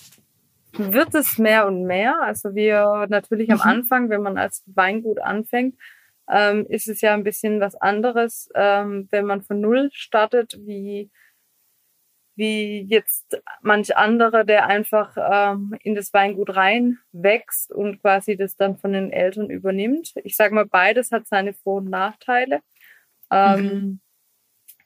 Wird 0.73 1.15
es 1.15 1.39
mehr 1.39 1.67
und 1.67 1.85
mehr. 1.85 2.17
Also 2.23 2.55
wir 2.55 3.07
natürlich 3.09 3.51
am 3.51 3.59
mhm. 3.59 3.63
Anfang, 3.63 4.11
wenn 4.11 4.23
man 4.23 4.39
als 4.39 4.63
Weingut 4.67 5.21
anfängt, 5.21 5.77
ähm, 6.31 6.67
ist 6.69 6.89
es 6.89 7.01
ja 7.01 7.15
ein 7.15 7.25
bisschen 7.25 7.61
was 7.61 7.75
anderes, 7.75 8.49
ähm, 8.55 9.09
wenn 9.11 9.25
man 9.25 9.43
von 9.43 9.61
Null 9.61 9.89
startet, 9.93 10.59
wie, 10.61 11.11
wie 12.39 12.83
jetzt 12.89 13.43
manch 13.63 13.97
andere, 13.97 14.47
der 14.47 14.67
einfach 14.67 15.17
ähm, 15.19 15.77
in 15.83 15.97
das 15.97 16.15
Weingut 16.15 16.55
reinwächst 16.55 17.73
und 17.73 18.01
quasi 18.01 18.37
das 18.37 18.57
dann 18.57 18.79
von 18.79 18.93
den 18.93 19.11
Eltern 19.11 19.51
übernimmt. 19.51 20.15
Ich 20.23 20.37
sage 20.37 20.55
mal, 20.55 20.65
beides 20.65 21.11
hat 21.11 21.27
seine 21.27 21.53
Vor- 21.53 21.79
und 21.79 21.91
Nachteile. 21.91 22.61
Ähm, 23.31 23.63
mhm. 23.63 24.01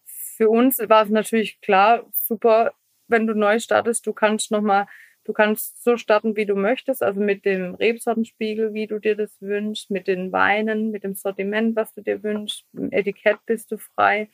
Für 0.07 0.49
uns 0.49 0.79
war 0.79 1.05
es 1.05 1.11
natürlich 1.11 1.61
klar, 1.61 2.07
super, 2.11 2.73
wenn 3.07 3.27
du 3.27 3.35
neu 3.35 3.59
startest, 3.61 4.07
du 4.07 4.15
kannst 4.15 4.51
nochmal, 4.51 4.87
du 5.25 5.35
kannst 5.35 5.85
so 5.85 5.99
starten, 5.99 6.37
wie 6.37 6.47
du 6.47 6.57
möchtest, 6.57 7.03
also 7.03 7.21
mit 7.21 7.45
dem 7.45 7.75
Rebsortenspiegel, 7.75 8.73
wie 8.73 8.87
du 8.87 8.99
dir 8.99 9.15
das 9.15 9.41
wünschst, 9.43 9.91
mit 9.91 10.09
den 10.09 10.33
Weinen, 10.33 10.91
mit 10.91 11.05
dem 11.05 11.15
Sortiment, 11.15 11.77
was 11.77 11.93
du 11.93 12.01
dir 12.01 12.23
wünschst, 12.23 12.65
im 12.73 12.91
Etikett 12.91 13.39
bist 13.45 13.71
du 13.71 13.77
frei. 13.77 14.31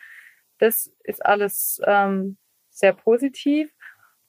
Das 0.59 0.93
ist 1.03 1.25
alles 1.27 1.81
ähm, 1.85 2.39
sehr 2.79 2.93
positiv 2.93 3.73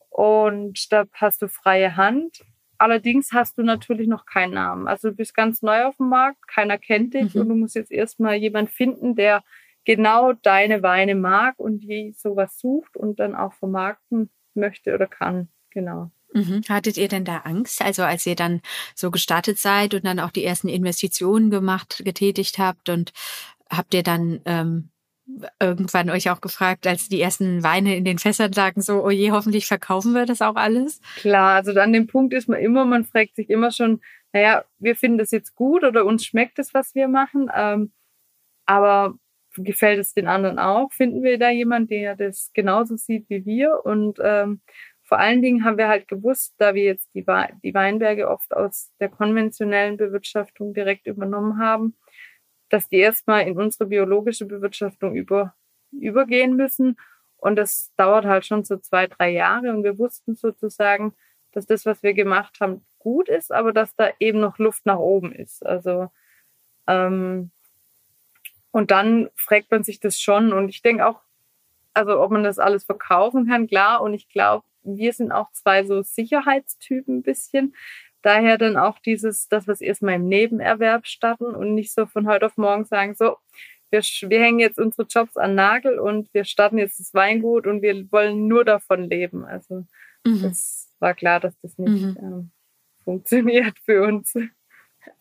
und 0.09 0.91
da 0.91 1.05
hast 1.13 1.41
du 1.41 1.47
freie 1.47 1.95
Hand. 1.95 2.41
Allerdings 2.77 3.31
hast 3.33 3.57
du 3.57 3.63
natürlich 3.63 4.07
noch 4.07 4.25
keinen 4.25 4.53
Namen. 4.53 4.87
Also 4.87 5.09
du 5.09 5.15
bist 5.15 5.33
ganz 5.33 5.61
neu 5.61 5.83
auf 5.83 5.97
dem 5.97 6.09
Markt, 6.09 6.47
keiner 6.47 6.77
kennt 6.77 7.13
dich 7.13 7.35
mhm. 7.35 7.41
und 7.41 7.49
du 7.49 7.55
musst 7.55 7.75
jetzt 7.75 7.91
erstmal 7.91 8.35
jemanden 8.35 8.71
finden, 8.71 9.15
der 9.15 9.43
genau 9.85 10.33
deine 10.33 10.81
Weine 10.83 11.15
mag 11.15 11.57
und 11.57 11.79
die 11.79 12.13
sowas 12.17 12.57
sucht 12.57 12.95
und 12.95 13.19
dann 13.19 13.35
auch 13.35 13.53
vermarkten 13.53 14.29
möchte 14.53 14.93
oder 14.93 15.07
kann. 15.07 15.49
Genau. 15.71 16.11
Mhm. 16.33 16.61
Hattet 16.69 16.97
ihr 16.97 17.07
denn 17.07 17.25
da 17.25 17.37
Angst, 17.39 17.81
also 17.81 18.03
als 18.03 18.25
ihr 18.25 18.35
dann 18.35 18.61
so 18.95 19.11
gestartet 19.11 19.57
seid 19.57 19.93
und 19.93 20.05
dann 20.05 20.19
auch 20.19 20.31
die 20.31 20.43
ersten 20.43 20.69
Investitionen 20.69 21.49
gemacht, 21.49 22.01
getätigt 22.05 22.59
habt 22.59 22.89
und 22.89 23.13
habt 23.69 23.93
ihr 23.93 24.03
dann 24.03 24.41
ähm, 24.45 24.89
irgendwann 25.59 26.09
euch 26.09 26.29
auch 26.29 26.41
gefragt, 26.41 26.87
als 26.87 27.09
die 27.09 27.21
ersten 27.21 27.63
Weine 27.63 27.95
in 27.95 28.05
den 28.05 28.19
Fässern 28.19 28.51
lagen, 28.51 28.81
so, 28.81 29.03
oh 29.03 29.09
je, 29.09 29.31
hoffentlich 29.31 29.67
verkaufen 29.67 30.13
wir 30.13 30.25
das 30.25 30.41
auch 30.41 30.55
alles? 30.55 31.01
Klar, 31.17 31.55
also 31.55 31.79
an 31.79 31.93
dem 31.93 32.07
Punkt 32.07 32.33
ist 32.33 32.49
man 32.49 32.59
immer, 32.59 32.85
man 32.85 33.05
fragt 33.05 33.35
sich 33.35 33.49
immer 33.49 33.71
schon, 33.71 34.01
naja, 34.33 34.63
wir 34.79 34.95
finden 34.95 35.17
das 35.17 35.31
jetzt 35.31 35.55
gut 35.55 35.83
oder 35.83 36.05
uns 36.05 36.25
schmeckt 36.25 36.59
es, 36.59 36.73
was 36.73 36.95
wir 36.95 37.07
machen, 37.07 37.49
ähm, 37.55 37.91
aber 38.65 39.15
gefällt 39.55 39.99
es 39.99 40.13
den 40.13 40.27
anderen 40.27 40.59
auch? 40.59 40.91
Finden 40.91 41.23
wir 41.23 41.39
da 41.39 41.49
jemanden, 41.49 41.89
der 41.89 42.15
das 42.15 42.51
genauso 42.53 42.95
sieht 42.97 43.29
wie 43.29 43.45
wir? 43.45 43.81
Und 43.83 44.19
ähm, 44.23 44.61
vor 45.03 45.17
allen 45.17 45.41
Dingen 45.41 45.65
haben 45.65 45.77
wir 45.77 45.87
halt 45.87 46.07
gewusst, 46.07 46.53
da 46.59 46.75
wir 46.75 46.83
jetzt 46.83 47.09
die, 47.15 47.25
die 47.63 47.73
Weinberge 47.73 48.29
oft 48.29 48.53
aus 48.55 48.91
der 48.99 49.09
konventionellen 49.09 49.97
Bewirtschaftung 49.97 50.73
direkt 50.73 51.07
übernommen 51.07 51.57
haben, 51.57 51.95
dass 52.69 52.89
die 52.89 52.97
erstmal 52.97 53.47
in 53.47 53.57
unsere 53.57 53.87
biologische 53.87 54.45
Bewirtschaftung 54.45 55.15
über, 55.15 55.55
übergehen 55.91 56.55
müssen. 56.55 56.97
Und 57.37 57.55
das 57.55 57.91
dauert 57.95 58.25
halt 58.25 58.45
schon 58.45 58.63
so 58.63 58.77
zwei, 58.77 59.07
drei 59.07 59.31
Jahre. 59.31 59.71
Und 59.71 59.83
wir 59.83 59.97
wussten 59.97 60.35
sozusagen, 60.35 61.13
dass 61.51 61.65
das, 61.65 61.85
was 61.85 62.03
wir 62.03 62.13
gemacht 62.13 62.57
haben, 62.59 62.85
gut 62.99 63.29
ist, 63.29 63.51
aber 63.51 63.73
dass 63.73 63.95
da 63.95 64.09
eben 64.19 64.39
noch 64.39 64.57
Luft 64.59 64.85
nach 64.85 64.99
oben 64.99 65.31
ist. 65.31 65.65
Also 65.65 66.09
ähm, 66.87 67.51
und 68.71 68.91
dann 68.91 69.29
fragt 69.35 69.71
man 69.71 69.83
sich 69.83 69.99
das 69.99 70.19
schon. 70.19 70.53
Und 70.53 70.69
ich 70.69 70.81
denke 70.81 71.05
auch, 71.07 71.21
also 71.93 72.19
ob 72.21 72.31
man 72.31 72.43
das 72.43 72.59
alles 72.59 72.83
verkaufen 72.83 73.47
kann, 73.47 73.67
klar. 73.67 74.01
Und 74.01 74.13
ich 74.13 74.29
glaube, 74.29 74.65
wir 74.83 75.13
sind 75.13 75.31
auch 75.31 75.51
zwei 75.51 75.85
so 75.85 76.01
Sicherheitstypen 76.01 77.17
ein 77.17 77.23
bisschen. 77.23 77.75
Daher 78.21 78.57
dann 78.57 78.77
auch 78.77 78.99
dieses, 78.99 79.47
das, 79.47 79.67
was 79.67 79.81
erstmal 79.81 80.15
im 80.15 80.27
Nebenerwerb 80.27 81.07
starten 81.07 81.45
und 81.45 81.73
nicht 81.73 81.93
so 81.93 82.05
von 82.05 82.27
heute 82.27 82.45
auf 82.45 82.57
morgen 82.57 82.85
sagen, 82.85 83.15
so, 83.15 83.37
wir, 83.91 84.01
wir 84.01 84.41
hängen 84.41 84.59
jetzt 84.59 84.79
unsere 84.79 85.07
Jobs 85.07 85.37
an 85.37 85.55
Nagel 85.55 85.99
und 85.99 86.33
wir 86.33 86.45
starten 86.45 86.77
jetzt 86.77 86.99
das 86.99 87.13
Weingut 87.13 87.65
und 87.65 87.81
wir 87.81 88.11
wollen 88.11 88.47
nur 88.47 88.65
davon 88.65 89.09
leben. 89.09 89.45
Also 89.45 89.85
mhm. 90.25 90.43
das 90.43 90.93
war 90.99 91.13
klar, 91.13 91.39
dass 91.39 91.59
das 91.61 91.77
nicht 91.77 92.03
mhm. 92.03 92.17
ähm, 92.21 92.51
funktioniert 93.03 93.77
für 93.85 94.03
uns. 94.03 94.33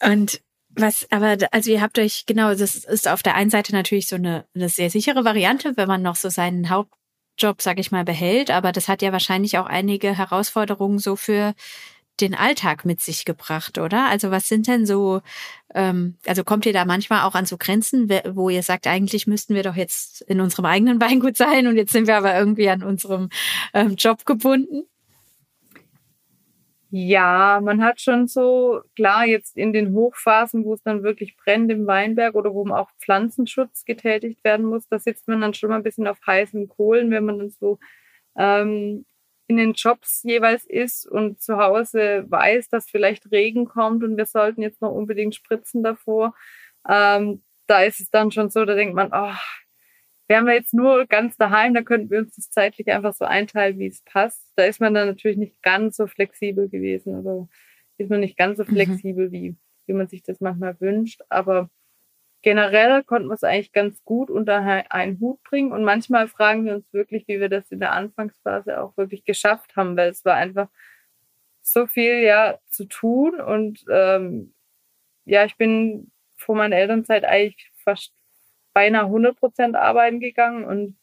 Und 0.03 0.43
was, 0.71 1.07
aber 1.11 1.37
also 1.51 1.71
ihr 1.71 1.81
habt 1.81 1.99
euch, 1.99 2.27
genau, 2.27 2.55
das 2.55 2.77
ist 2.85 3.09
auf 3.09 3.23
der 3.23 3.35
einen 3.35 3.51
Seite 3.51 3.73
natürlich 3.73 4.07
so 4.07 4.17
eine, 4.17 4.45
eine 4.55 4.69
sehr 4.69 4.91
sichere 4.91 5.25
Variante, 5.25 5.77
wenn 5.77 5.89
man 5.89 6.03
noch 6.03 6.17
so 6.17 6.29
seinen 6.29 6.69
Hauptjob, 6.69 7.63
sag 7.63 7.79
ich 7.79 7.91
mal, 7.91 8.05
behält, 8.05 8.51
aber 8.51 8.73
das 8.73 8.87
hat 8.89 9.03
ja 9.03 9.13
wahrscheinlich 9.13 9.59
auch 9.59 9.67
einige 9.67 10.17
Herausforderungen 10.17 10.99
so 10.99 11.17
für 11.17 11.55
den 12.21 12.35
Alltag 12.35 12.85
mit 12.85 13.01
sich 13.01 13.25
gebracht, 13.25 13.79
oder? 13.79 14.09
Also 14.09 14.31
was 14.31 14.49
sind 14.49 14.67
denn 14.67 14.87
so, 14.87 15.23
ähm, 15.75 16.17
also 16.27 16.45
kommt 16.45 16.67
ihr 16.67 16.73
da 16.73 16.85
manchmal 16.85 17.25
auch 17.25 17.35
an 17.35 17.47
so 17.47 17.57
Grenzen, 17.57 18.09
wo 18.35 18.51
ihr 18.51 18.63
sagt, 18.63 18.87
eigentlich 18.87 19.27
müssten 19.27 19.55
wir 19.55 19.63
doch 19.63 19.77
jetzt 19.77 20.23
in 20.23 20.41
unserem 20.41 20.65
eigenen 20.67 21.01
Weingut 21.01 21.37
sein 21.37 21.67
und 21.67 21.77
jetzt 21.77 21.93
sind 21.93 22.07
wir 22.07 22.17
aber 22.17 22.37
irgendwie 22.37 22.69
an 22.69 22.83
unserem 22.83 23.29
ähm, 23.75 23.95
Job 23.97 24.25
gebunden? 24.25 24.85
Ja, 26.91 27.61
man 27.63 27.83
hat 27.83 28.01
schon 28.01 28.29
so, 28.29 28.81
klar, 28.97 29.27
jetzt 29.27 29.59
in 29.59 29.75
den 29.75 29.93
Hochphasen, 29.93 30.65
wo 30.65 30.73
es 30.73 30.83
dann 30.83 31.03
wirklich 31.03 31.37
brennt 31.37 31.71
im 31.71 31.87
Weinberg 31.87 32.35
oder 32.35 32.55
wo 32.55 32.67
auch 32.71 32.89
Pflanzenschutz 32.99 33.85
getätigt 33.85 34.43
werden 34.43 34.65
muss, 34.65 34.89
da 34.89 34.99
sitzt 34.99 35.29
man 35.29 35.43
dann 35.43 35.53
schon 35.53 35.69
mal 35.69 35.77
ein 35.77 35.83
bisschen 35.83 36.07
auf 36.07 36.19
heißen 36.27 36.67
Kohlen, 36.69 37.11
wenn 37.11 37.27
man 37.27 37.39
dann 37.41 37.51
so 37.51 37.79
ähm, 38.39 39.05
in 39.49 39.57
den 39.57 39.73
Jobs 39.73 40.23
jeweils 40.23 40.65
ist 40.65 41.07
und 41.07 41.41
zu 41.41 41.57
Hause 41.57 42.25
weiß, 42.29 42.69
dass 42.69 42.89
vielleicht 42.89 43.33
Regen 43.33 43.65
kommt 43.67 44.05
und 44.05 44.17
wir 44.17 44.27
sollten 44.27 44.63
jetzt 44.63 44.81
noch 44.81 44.93
unbedingt 44.93 45.35
spritzen 45.35 45.83
davor. 45.83 46.35
Ähm, 46.89 47.43
da 47.67 47.83
ist 47.83 48.01
es 48.01 48.11
dann 48.11 48.31
schon 48.31 48.51
so, 48.51 48.65
da 48.65 48.75
denkt 48.75 48.95
man, 48.95 49.11
oh, 49.13 49.35
Wären 50.29 50.45
wir 50.45 50.53
jetzt 50.53 50.75
nur 50.75 51.07
ganz 51.07 51.39
daheim, 51.39 51.73
dann 51.73 51.87
könnten 51.87 52.11
wir 52.11 52.19
uns 52.19 52.37
das 52.37 52.51
zeitlich 52.51 52.89
einfach 52.89 53.15
so 53.15 53.25
einteilen, 53.25 53.79
wie 53.79 53.87
es 53.87 54.03
passt. 54.03 54.53
Da 54.57 54.65
ist 54.65 54.79
man 54.79 54.93
dann 54.93 55.09
natürlich 55.09 55.39
nicht 55.39 55.63
ganz 55.63 55.97
so 55.97 56.07
flexibel 56.07 56.69
gewesen, 56.69 57.15
aber 57.15 57.49
ist 57.97 58.11
man 58.11 58.21
nicht 58.21 58.37
ganz 58.37 58.59
so 58.59 58.65
mhm. 58.65 58.69
flexibel, 58.69 59.29
mhm. 59.29 59.33
wie, 59.33 59.57
wie 59.87 59.93
man 59.95 60.07
sich 60.07 60.23
das 60.23 60.43
manchmal 60.43 60.79
wünscht. 60.81 61.23
Aber 61.31 61.71
generell 62.43 63.03
konnten 63.05 63.29
wir 63.29 63.35
es 63.35 63.45
eigentlich 63.45 63.73
ganz 63.73 64.05
gut 64.05 64.31
unter 64.31 64.61
einen 64.91 65.21
Hut 65.21 65.43
bringen. 65.43 65.73
Und 65.73 65.85
manchmal 65.85 66.29
fragen 66.29 66.65
wir 66.65 66.75
uns 66.75 66.93
wirklich, 66.93 67.27
wie 67.29 67.41
wir 67.41 67.49
das 67.49 67.71
in 67.71 67.81
der 67.81 67.93
Anfangsphase 67.93 68.81
auch 68.81 68.97
wirklich 68.97 69.25
geschafft 69.25 69.77
haben, 69.77 69.97
weil 69.97 70.11
es 70.11 70.25
war 70.25 70.35
einfach 70.35 70.69
so 71.63 71.87
viel 71.87 72.21
ja 72.21 72.59
zu 72.69 72.87
tun. 72.87 73.41
Und 73.41 73.85
ähm, 73.91 74.55
ja, 75.25 75.45
ich 75.45 75.57
bin 75.57 76.11
vor 76.37 76.55
meiner 76.55 76.77
Elternzeit 76.77 77.25
eigentlich 77.25 77.71
fast 77.85 78.13
beinahe 78.73 79.07
100 79.07 79.37
Prozent 79.37 79.77
arbeiten 79.77 80.21
gegangen 80.21 80.65
und 80.65 80.97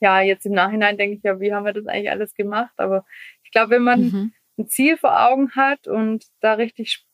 ja, 0.00 0.20
jetzt 0.20 0.46
im 0.46 0.52
Nachhinein 0.52 0.98
denke 0.98 1.16
ich 1.16 1.22
ja, 1.22 1.40
wie 1.40 1.52
haben 1.52 1.64
wir 1.64 1.72
das 1.72 1.86
eigentlich 1.86 2.10
alles 2.10 2.34
gemacht? 2.34 2.72
Aber 2.76 3.04
ich 3.44 3.50
glaube, 3.50 3.70
wenn 3.70 3.82
man 3.82 4.00
mhm. 4.00 4.32
ein 4.58 4.68
Ziel 4.68 4.96
vor 4.96 5.28
Augen 5.28 5.50
hat 5.52 5.86
und 5.86 6.26
da 6.40 6.54
richtig 6.54 7.05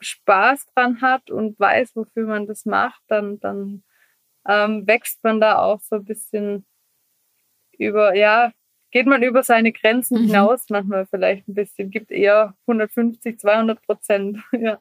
Spaß 0.00 0.66
dran 0.74 1.00
hat 1.00 1.30
und 1.30 1.58
weiß, 1.58 1.96
wofür 1.96 2.26
man 2.26 2.46
das 2.46 2.64
macht, 2.66 3.02
dann, 3.08 3.38
dann 3.40 3.82
ähm, 4.48 4.86
wächst 4.86 5.22
man 5.22 5.40
da 5.40 5.58
auch 5.58 5.80
so 5.80 5.96
ein 5.96 6.04
bisschen 6.04 6.66
über, 7.78 8.14
ja, 8.14 8.52
geht 8.90 9.06
man 9.06 9.22
über 9.22 9.42
seine 9.42 9.72
Grenzen 9.72 10.18
mhm. 10.22 10.26
hinaus 10.26 10.66
manchmal 10.68 11.06
vielleicht 11.06 11.48
ein 11.48 11.54
bisschen, 11.54 11.90
gibt 11.90 12.10
eher 12.10 12.56
150, 12.66 13.38
200 13.38 13.82
Prozent, 13.82 14.38
ja. 14.52 14.80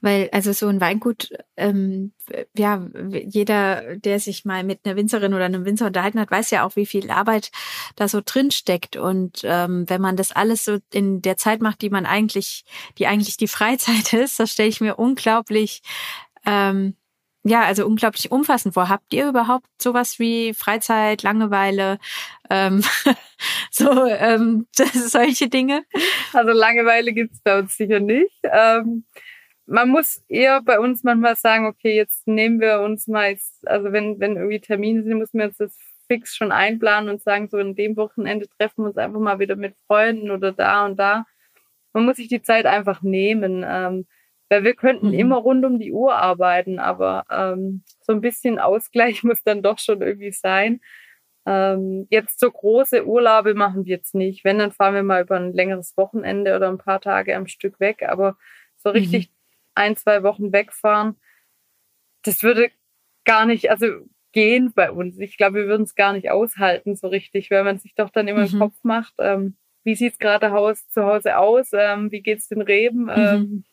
Weil, 0.00 0.28
also 0.32 0.52
so 0.52 0.68
ein 0.68 0.80
Weingut, 0.80 1.30
ähm, 1.56 2.12
ja, 2.56 2.86
jeder, 3.10 3.96
der 3.96 4.20
sich 4.20 4.44
mal 4.44 4.64
mit 4.64 4.80
einer 4.84 4.96
Winzerin 4.96 5.34
oder 5.34 5.44
einem 5.44 5.64
Winzer 5.64 5.86
unterhalten 5.86 6.20
hat, 6.20 6.30
weiß 6.30 6.50
ja 6.50 6.64
auch, 6.64 6.76
wie 6.76 6.86
viel 6.86 7.10
Arbeit 7.10 7.50
da 7.96 8.08
so 8.08 8.20
drin 8.24 8.50
steckt. 8.50 8.96
Und 8.96 9.40
ähm, 9.44 9.88
wenn 9.88 10.00
man 10.00 10.16
das 10.16 10.32
alles 10.32 10.64
so 10.64 10.78
in 10.92 11.22
der 11.22 11.36
Zeit 11.36 11.60
macht, 11.60 11.82
die 11.82 11.90
man 11.90 12.06
eigentlich, 12.06 12.64
die 12.98 13.06
eigentlich 13.06 13.36
die 13.36 13.48
Freizeit 13.48 14.12
ist, 14.12 14.40
das 14.40 14.52
stelle 14.52 14.68
ich 14.68 14.80
mir 14.80 14.96
unglaublich 14.96 15.82
ähm, 16.44 16.94
ja, 17.48 17.62
also 17.62 17.86
unglaublich 17.86 18.32
umfassend 18.32 18.74
vor. 18.74 18.88
Habt 18.88 19.14
ihr 19.14 19.28
überhaupt 19.28 19.66
sowas 19.80 20.18
wie 20.18 20.52
Freizeit, 20.52 21.22
Langeweile, 21.22 21.98
ähm, 22.50 22.82
so 23.70 24.04
ähm, 24.04 24.66
solche 24.92 25.48
Dinge? 25.48 25.84
Also 26.32 26.50
Langeweile 26.50 27.12
gibt's 27.12 27.40
bei 27.44 27.60
uns 27.60 27.76
sicher 27.76 28.00
nicht. 28.00 28.34
Ähm, 28.42 29.04
man 29.66 29.88
muss 29.88 30.24
eher 30.28 30.62
bei 30.62 30.78
uns 30.78 31.02
manchmal 31.02 31.36
sagen, 31.36 31.66
okay, 31.66 31.94
jetzt 31.94 32.26
nehmen 32.26 32.60
wir 32.60 32.80
uns 32.80 33.08
mal, 33.08 33.30
jetzt, 33.30 33.66
also 33.68 33.92
wenn, 33.92 34.20
wenn 34.20 34.36
irgendwie 34.36 34.60
Termine 34.60 35.02
sind, 35.02 35.18
müssen 35.18 35.38
wir 35.38 35.46
uns 35.46 35.58
das 35.58 35.76
fix 36.08 36.36
schon 36.36 36.52
einplanen 36.52 37.10
und 37.10 37.22
sagen, 37.22 37.48
so 37.48 37.58
in 37.58 37.74
dem 37.74 37.96
Wochenende 37.96 38.46
treffen 38.48 38.84
wir 38.84 38.88
uns 38.88 38.96
einfach 38.96 39.18
mal 39.18 39.40
wieder 39.40 39.56
mit 39.56 39.74
Freunden 39.86 40.30
oder 40.30 40.52
da 40.52 40.86
und 40.86 40.96
da. 40.98 41.24
Man 41.92 42.04
muss 42.04 42.16
sich 42.16 42.28
die 42.28 42.42
Zeit 42.42 42.66
einfach 42.66 43.02
nehmen. 43.02 43.64
Ähm, 43.66 44.06
weil 44.48 44.62
wir 44.62 44.74
könnten 44.74 45.08
mhm. 45.08 45.14
immer 45.14 45.36
rund 45.38 45.64
um 45.64 45.80
die 45.80 45.92
Uhr 45.92 46.14
arbeiten, 46.14 46.78
aber 46.78 47.24
ähm, 47.30 47.82
so 48.00 48.12
ein 48.12 48.20
bisschen 48.20 48.60
Ausgleich 48.60 49.22
muss 49.24 49.42
dann 49.42 49.62
doch 49.62 49.78
schon 49.78 50.02
irgendwie 50.02 50.32
sein. 50.32 50.80
Ähm, 51.46 52.06
jetzt 52.10 52.40
so 52.40 52.50
große 52.50 53.06
Urlaube 53.06 53.54
machen 53.54 53.84
wir 53.86 53.96
jetzt 53.96 54.14
nicht. 54.14 54.44
Wenn, 54.44 54.58
dann 54.58 54.72
fahren 54.72 54.94
wir 54.94 55.02
mal 55.02 55.22
über 55.22 55.36
ein 55.36 55.52
längeres 55.52 55.96
Wochenende 55.96 56.56
oder 56.56 56.68
ein 56.68 56.78
paar 56.78 57.00
Tage 57.00 57.36
am 57.36 57.46
Stück 57.46 57.80
weg, 57.80 58.04
aber 58.08 58.36
so 58.76 58.90
richtig 58.90 59.28
mhm 59.28 59.35
ein, 59.76 59.96
zwei 59.96 60.22
Wochen 60.22 60.52
wegfahren, 60.52 61.16
das 62.22 62.42
würde 62.42 62.70
gar 63.24 63.46
nicht, 63.46 63.70
also 63.70 63.86
gehen 64.32 64.72
bei 64.74 64.90
uns. 64.90 65.18
Ich 65.18 65.36
glaube, 65.36 65.60
wir 65.60 65.66
würden 65.66 65.84
es 65.84 65.94
gar 65.94 66.12
nicht 66.12 66.30
aushalten 66.30 66.96
so 66.96 67.08
richtig, 67.08 67.50
weil 67.50 67.64
man 67.64 67.78
sich 67.78 67.94
doch 67.94 68.10
dann 68.10 68.28
immer 68.28 68.46
mhm. 68.46 68.52
im 68.52 68.58
Kopf 68.58 68.76
macht, 68.82 69.14
ähm, 69.18 69.56
wie 69.84 69.94
sieht's 69.94 70.18
gerade 70.18 70.50
Haus 70.50 70.88
zu 70.88 71.04
Hause 71.04 71.38
aus, 71.38 71.70
ähm, 71.72 72.10
wie 72.10 72.20
geht's 72.20 72.48
den 72.48 72.60
Reben, 72.60 73.04
mhm. 73.04 73.10
ähm, 73.16 73.64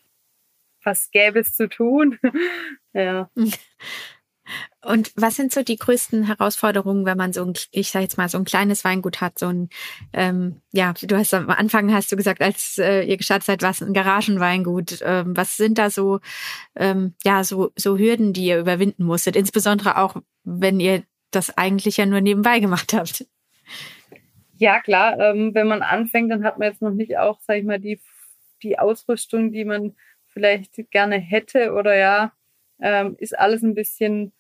was 0.84 1.12
gäbe 1.12 1.40
es 1.40 1.56
zu 1.56 1.68
tun? 1.68 2.20
ja. 2.94 3.30
Und 4.84 5.14
was 5.16 5.38
sind 5.38 5.54
so 5.54 5.64
die 5.64 5.78
größten 5.78 6.26
Herausforderungen, 6.26 7.06
wenn 7.06 7.18
man 7.18 7.32
so 7.32 7.44
ein, 7.44 7.54
ich 7.72 7.92
sag 7.92 8.02
jetzt 8.02 8.18
mal, 8.18 8.28
so 8.28 8.38
ein 8.38 8.44
kleines 8.44 8.84
Weingut 8.84 9.22
hat, 9.22 9.40
so 9.40 9.48
ein, 9.48 9.70
ähm, 10.12 10.62
ja, 10.72 10.94
du 10.94 11.18
hast 11.18 11.34
am 11.34 11.50
Anfang 11.50 11.94
hast 11.94 12.12
du 12.12 12.18
gesagt, 12.18 12.42
als 12.42 12.78
äh, 12.78 13.04
ihr 13.04 13.18
gestartet 13.18 13.46
seid, 13.46 13.62
was 13.62 13.82
ein 13.82 13.94
Garagenweingut. 13.94 15.00
Ähm, 15.02 15.38
was 15.38 15.56
sind 15.56 15.78
da 15.78 15.90
so, 15.90 16.20
ähm, 16.76 17.16
ja, 17.24 17.44
so, 17.44 17.72
so 17.76 17.98
Hürden, 17.98 18.34
die 18.34 18.46
ihr 18.46 18.60
überwinden 18.60 19.06
musstet? 19.06 19.36
Insbesondere 19.36 19.98
auch, 19.98 20.18
wenn 20.44 20.80
ihr 20.80 21.04
das 21.32 21.58
eigentlich 21.58 21.98
ja 21.98 22.06
nur 22.06 22.22
nebenbei 22.22 22.60
gemacht 22.60 22.94
habt. 22.94 23.26
Ja, 24.58 24.82
klar. 24.82 25.20
Ähm, 25.20 25.54
wenn 25.54 25.68
man 25.68 25.82
anfängt, 25.82 26.32
dann 26.32 26.44
hat 26.44 26.60
man 26.60 26.70
jetzt 26.70 26.82
noch 26.82 26.92
nicht 26.94 27.18
auch, 27.18 27.40
sag 27.42 27.58
ich 27.58 27.64
mal, 27.64 27.80
die, 27.80 28.00
die 28.62 28.80
Ausrüstung, 28.80 29.52
die 29.52 29.66
man 29.66 29.96
vielleicht 30.28 30.92
gerne 30.92 31.18
hätte 31.18 31.74
oder 31.74 31.96
ja, 31.96 32.34
ähm, 32.82 33.16
ist 33.20 33.38
alles 33.38 33.62
ein 33.62 33.76
bisschen 33.76 34.34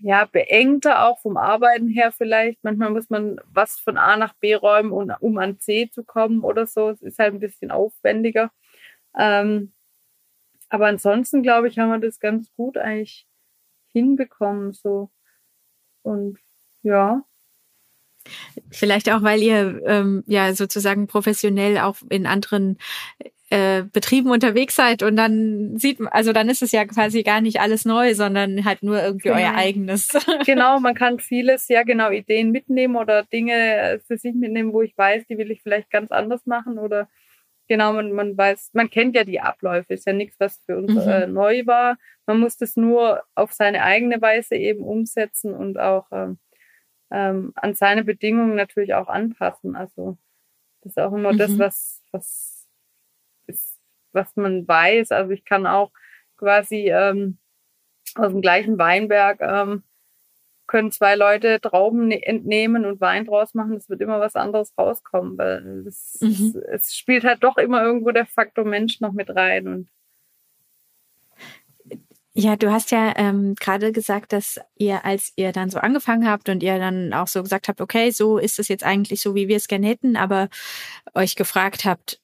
ja, 0.00 0.24
beengter 0.24 1.06
auch 1.06 1.18
vom 1.20 1.36
Arbeiten 1.36 1.88
her 1.88 2.12
vielleicht. 2.12 2.62
Manchmal 2.64 2.90
muss 2.90 3.10
man 3.10 3.40
was 3.46 3.78
von 3.78 3.96
A 3.96 4.16
nach 4.16 4.34
B 4.34 4.54
räumen, 4.54 4.92
um, 4.92 5.12
um 5.20 5.38
an 5.38 5.58
C 5.60 5.90
zu 5.90 6.04
kommen 6.04 6.42
oder 6.42 6.66
so. 6.66 6.90
Es 6.90 7.02
ist 7.02 7.18
halt 7.18 7.34
ein 7.34 7.40
bisschen 7.40 7.70
aufwendiger. 7.70 8.50
Ähm, 9.16 9.72
aber 10.68 10.86
ansonsten, 10.86 11.42
glaube 11.42 11.68
ich, 11.68 11.78
haben 11.78 11.90
wir 11.90 11.98
das 11.98 12.20
ganz 12.20 12.52
gut 12.54 12.76
eigentlich 12.76 13.26
hinbekommen, 13.92 14.72
so. 14.72 15.10
Und 16.02 16.38
ja. 16.82 17.22
Vielleicht 18.70 19.10
auch, 19.10 19.22
weil 19.22 19.42
ihr 19.42 19.80
ähm, 19.86 20.22
ja 20.26 20.52
sozusagen 20.54 21.06
professionell 21.06 21.78
auch 21.78 21.96
in 22.10 22.26
anderen 22.26 22.78
äh, 23.50 23.82
Betrieben 23.82 24.30
unterwegs 24.30 24.76
seid 24.76 25.02
und 25.02 25.16
dann 25.16 25.76
sieht 25.78 26.00
man, 26.00 26.12
also 26.12 26.32
dann 26.32 26.50
ist 26.50 26.62
es 26.62 26.72
ja 26.72 26.84
quasi 26.84 27.22
gar 27.22 27.40
nicht 27.40 27.60
alles 27.60 27.84
neu, 27.84 28.14
sondern 28.14 28.64
halt 28.64 28.82
nur 28.82 29.02
irgendwie 29.02 29.28
genau. 29.28 29.40
euer 29.40 29.54
eigenes. 29.54 30.08
Genau, 30.44 30.80
man 30.80 30.94
kann 30.94 31.18
vieles, 31.18 31.68
ja 31.68 31.82
genau, 31.82 32.10
Ideen 32.10 32.50
mitnehmen 32.50 32.96
oder 32.96 33.22
Dinge 33.24 34.00
für 34.06 34.18
sich 34.18 34.34
mitnehmen, 34.34 34.72
wo 34.72 34.82
ich 34.82 34.96
weiß, 34.96 35.26
die 35.26 35.38
will 35.38 35.50
ich 35.50 35.62
vielleicht 35.62 35.90
ganz 35.90 36.12
anders 36.12 36.46
machen 36.46 36.78
oder 36.78 37.08
genau, 37.68 37.92
man, 37.92 38.12
man 38.12 38.36
weiß, 38.36 38.70
man 38.72 38.90
kennt 38.90 39.14
ja 39.14 39.24
die 39.24 39.40
Abläufe, 39.40 39.94
ist 39.94 40.06
ja 40.06 40.12
nichts, 40.12 40.36
was 40.38 40.60
für 40.66 40.76
uns 40.76 40.92
mhm. 40.92 41.10
äh, 41.10 41.26
neu 41.26 41.66
war. 41.66 41.96
Man 42.26 42.40
muss 42.40 42.56
das 42.56 42.76
nur 42.76 43.22
auf 43.34 43.52
seine 43.52 43.82
eigene 43.82 44.20
Weise 44.20 44.56
eben 44.56 44.82
umsetzen 44.82 45.54
und 45.54 45.78
auch 45.78 46.06
ähm, 46.12 46.38
ähm, 47.10 47.52
an 47.54 47.74
seine 47.74 48.04
Bedingungen 48.04 48.54
natürlich 48.54 48.94
auch 48.94 49.08
anpassen. 49.08 49.76
Also 49.76 50.18
das 50.82 50.92
ist 50.92 50.98
auch 50.98 51.12
immer 51.12 51.32
mhm. 51.32 51.38
das, 51.38 51.58
was, 51.58 52.02
was 52.12 52.57
was 54.12 54.36
man 54.36 54.66
weiß. 54.66 55.12
Also 55.12 55.32
ich 55.32 55.44
kann 55.44 55.66
auch 55.66 55.90
quasi 56.36 56.90
ähm, 56.90 57.38
aus 58.14 58.32
dem 58.32 58.40
gleichen 58.40 58.78
Weinberg 58.78 59.40
ähm, 59.40 59.82
können 60.66 60.92
zwei 60.92 61.14
Leute 61.14 61.60
Trauben 61.60 62.08
ne-, 62.08 62.22
entnehmen 62.22 62.84
und 62.84 63.00
Wein 63.00 63.24
draus 63.24 63.54
machen. 63.54 63.76
Es 63.76 63.88
wird 63.88 64.00
immer 64.00 64.20
was 64.20 64.36
anderes 64.36 64.76
rauskommen, 64.76 65.36
weil 65.38 65.84
es, 65.86 66.18
mhm. 66.20 66.62
es 66.70 66.94
spielt 66.94 67.24
halt 67.24 67.42
doch 67.42 67.56
immer 67.56 67.82
irgendwo 67.82 68.10
der 68.10 68.26
Faktor 68.26 68.64
Mensch 68.64 69.00
noch 69.00 69.12
mit 69.12 69.34
rein 69.34 69.66
und 69.66 69.88
ja, 72.40 72.54
du 72.54 72.70
hast 72.70 72.92
ja 72.92 73.14
ähm, 73.16 73.56
gerade 73.56 73.90
gesagt, 73.90 74.32
dass 74.32 74.60
ihr, 74.76 75.04
als 75.04 75.32
ihr 75.34 75.50
dann 75.50 75.70
so 75.70 75.80
angefangen 75.80 76.28
habt 76.28 76.48
und 76.48 76.62
ihr 76.62 76.78
dann 76.78 77.12
auch 77.12 77.26
so 77.26 77.42
gesagt 77.42 77.66
habt, 77.66 77.80
okay, 77.80 78.12
so 78.12 78.38
ist 78.38 78.60
es 78.60 78.68
jetzt 78.68 78.84
eigentlich 78.84 79.20
so, 79.22 79.34
wie 79.34 79.48
wir 79.48 79.56
es 79.56 79.66
gerne 79.66 79.88
hätten, 79.88 80.16
aber 80.16 80.48
euch 81.14 81.34
gefragt 81.34 81.84
habt, 81.84 82.20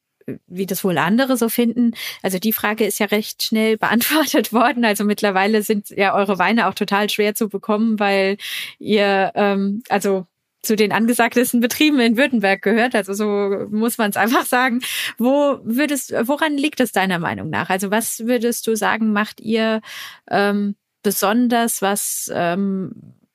wie 0.46 0.66
das 0.66 0.84
wohl 0.84 0.98
andere 0.98 1.36
so 1.36 1.48
finden. 1.48 1.92
Also 2.22 2.38
die 2.38 2.52
Frage 2.52 2.84
ist 2.84 2.98
ja 2.98 3.06
recht 3.06 3.42
schnell 3.42 3.76
beantwortet 3.78 4.52
worden. 4.52 4.84
Also 4.84 5.04
mittlerweile 5.04 5.62
sind 5.62 5.90
ja 5.90 6.14
eure 6.14 6.38
Weine 6.38 6.68
auch 6.68 6.74
total 6.74 7.10
schwer 7.10 7.34
zu 7.34 7.48
bekommen, 7.48 7.98
weil 7.98 8.36
ihr 8.78 9.32
ähm, 9.34 9.82
also 9.88 10.26
zu 10.64 10.76
den 10.76 10.92
angesagtesten 10.92 11.60
Betrieben 11.60 12.00
in 12.00 12.16
Württemberg 12.16 12.62
gehört. 12.62 12.94
Also 12.94 13.12
so 13.12 13.66
muss 13.70 13.98
man 13.98 14.10
es 14.10 14.16
einfach 14.16 14.46
sagen. 14.46 14.80
Wo 15.18 15.60
würdest, 15.62 16.12
woran 16.22 16.56
liegt 16.56 16.80
es 16.80 16.92
deiner 16.92 17.18
Meinung 17.18 17.50
nach? 17.50 17.70
Also 17.70 17.90
was 17.90 18.20
würdest 18.20 18.66
du 18.66 18.74
sagen, 18.74 19.12
macht 19.12 19.40
ihr 19.40 19.82
ähm, 20.30 20.74
besonders, 21.02 21.82
was 21.82 22.30
ähm, 22.34 22.92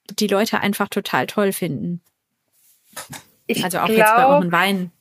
die 0.09 0.27
Leute 0.27 0.59
einfach 0.59 0.89
total 0.89 1.27
toll 1.27 1.53
finden? 1.53 2.01
Ich 3.47 3.63
also 3.63 3.79
auch 3.79 3.85
glaub, 3.85 3.97
jetzt 3.97 4.15
bei 4.15 4.25
euren 4.25 4.51
Weinen. 4.51 4.91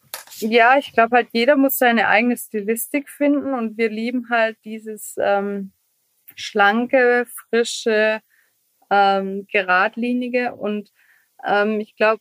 Ja, 0.40 0.78
ich 0.78 0.92
glaube 0.92 1.16
halt, 1.16 1.28
jeder 1.32 1.56
muss 1.56 1.78
seine 1.78 2.08
eigene 2.08 2.36
Stilistik 2.36 3.08
finden 3.08 3.54
und 3.54 3.76
wir 3.76 3.90
lieben 3.90 4.28
halt 4.30 4.56
dieses 4.64 5.16
ähm, 5.18 5.72
schlanke, 6.34 7.26
frische, 7.26 8.20
ähm, 8.90 9.46
geradlinige 9.50 10.54
und 10.54 10.92
ähm, 11.46 11.80
ich 11.80 11.96
glaube, 11.96 12.20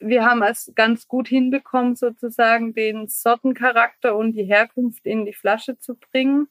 wir 0.00 0.24
haben 0.24 0.42
es 0.42 0.72
ganz 0.74 1.06
gut 1.06 1.28
hinbekommen, 1.28 1.94
sozusagen 1.94 2.72
den 2.72 3.08
Sortencharakter 3.08 4.16
und 4.16 4.32
die 4.32 4.44
Herkunft 4.44 5.04
in 5.06 5.26
die 5.26 5.34
Flasche 5.34 5.78
zu 5.78 5.94
bringen. 5.96 6.48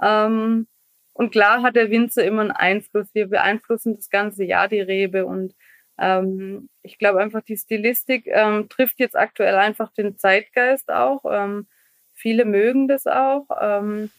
Ähm, 0.00 0.68
und 1.14 1.32
klar 1.32 1.62
hat 1.62 1.76
der 1.76 1.90
Winzer 1.90 2.24
immer 2.24 2.42
einen 2.42 2.50
Einfluss. 2.52 3.08
Wir 3.14 3.28
beeinflussen 3.28 3.94
das 3.96 4.10
ganze 4.10 4.44
Jahr 4.44 4.68
die 4.68 4.80
Rebe 4.80 5.26
und 5.26 5.54
ähm, 5.98 6.68
ich 6.82 6.98
glaube 6.98 7.20
einfach, 7.20 7.42
die 7.42 7.56
Stilistik 7.56 8.26
ähm, 8.26 8.68
trifft 8.68 8.98
jetzt 8.98 9.16
aktuell 9.16 9.56
einfach 9.56 9.92
den 9.92 10.18
Zeitgeist 10.18 10.90
auch. 10.90 11.24
Ähm, 11.30 11.66
viele 12.14 12.44
mögen 12.44 12.88
das 12.88 13.06
auch. 13.06 13.46
Ähm, 13.60 14.10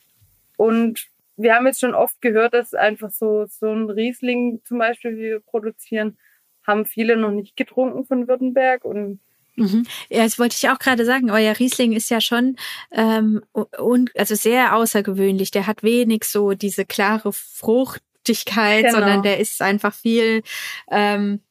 und 0.58 1.08
wir 1.36 1.56
haben 1.56 1.66
jetzt 1.66 1.80
schon 1.80 1.96
oft 1.96 2.22
gehört, 2.22 2.54
dass 2.54 2.74
einfach 2.74 3.10
so, 3.10 3.46
so 3.48 3.72
ein 3.72 3.90
Riesling 3.90 4.62
zum 4.66 4.78
Beispiel, 4.78 5.18
wie 5.18 5.24
wir 5.24 5.40
produzieren, 5.40 6.18
haben 6.66 6.86
viele 6.86 7.18
noch 7.18 7.32
nicht 7.32 7.58
getrunken 7.58 8.06
von 8.06 8.28
Württemberg 8.28 8.86
und 8.86 9.20
Mhm. 9.56 9.86
Ja, 10.10 10.24
das 10.24 10.40
wollte 10.40 10.56
ich 10.58 10.70
auch 10.70 10.80
gerade 10.80 11.06
sagen. 11.06 11.30
Euer 11.30 11.58
Riesling 11.60 11.94
ist 11.94 12.10
ja 12.10 12.22
schon 12.22 12.56
ähm, 12.92 13.44
und 13.52 14.10
also 14.18 14.36
sehr 14.36 14.76
außergewöhnlich. 14.76 15.52
Der 15.52 15.68
hat 15.68 15.84
wenig 15.84 16.24
so 16.24 16.54
diese 16.54 16.86
klare 16.86 17.32
Fruchtigkeit, 17.32 18.86
genau. 18.86 18.98
sondern 18.98 19.22
der 19.22 19.40
ist 19.40 19.62
einfach 19.62 19.94
viel 19.94 20.42
ähm, 20.90 21.42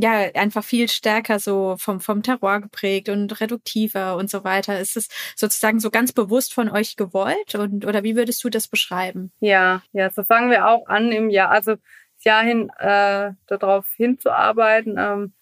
ja 0.00 0.30
einfach 0.34 0.64
viel 0.64 0.88
stärker 0.88 1.38
so 1.38 1.76
vom 1.78 2.00
vom 2.00 2.22
Terror 2.22 2.60
geprägt 2.60 3.08
und 3.08 3.40
reduktiver 3.40 4.16
und 4.16 4.30
so 4.30 4.44
weiter. 4.44 4.78
Ist 4.78 4.96
es 4.96 5.08
sozusagen 5.36 5.80
so 5.80 5.90
ganz 5.90 6.12
bewusst 6.12 6.54
von 6.54 6.70
euch 6.70 6.96
gewollt 6.96 7.54
und 7.54 7.84
oder 7.84 8.04
wie 8.04 8.16
würdest 8.16 8.42
du 8.44 8.48
das 8.48 8.68
beschreiben? 8.68 9.32
Ja, 9.40 9.82
ja, 9.92 10.10
so 10.10 10.22
fangen 10.22 10.50
wir 10.50 10.68
auch 10.68 10.86
an 10.86 11.10
im 11.12 11.30
Jahr. 11.30 11.50
Also 11.50 11.76
Jahr 12.24 12.44
hin 12.44 12.70
äh, 12.78 13.32
darauf 13.46 13.90
hinzuarbeiten. 13.96 14.96
Ähm, 14.98 15.32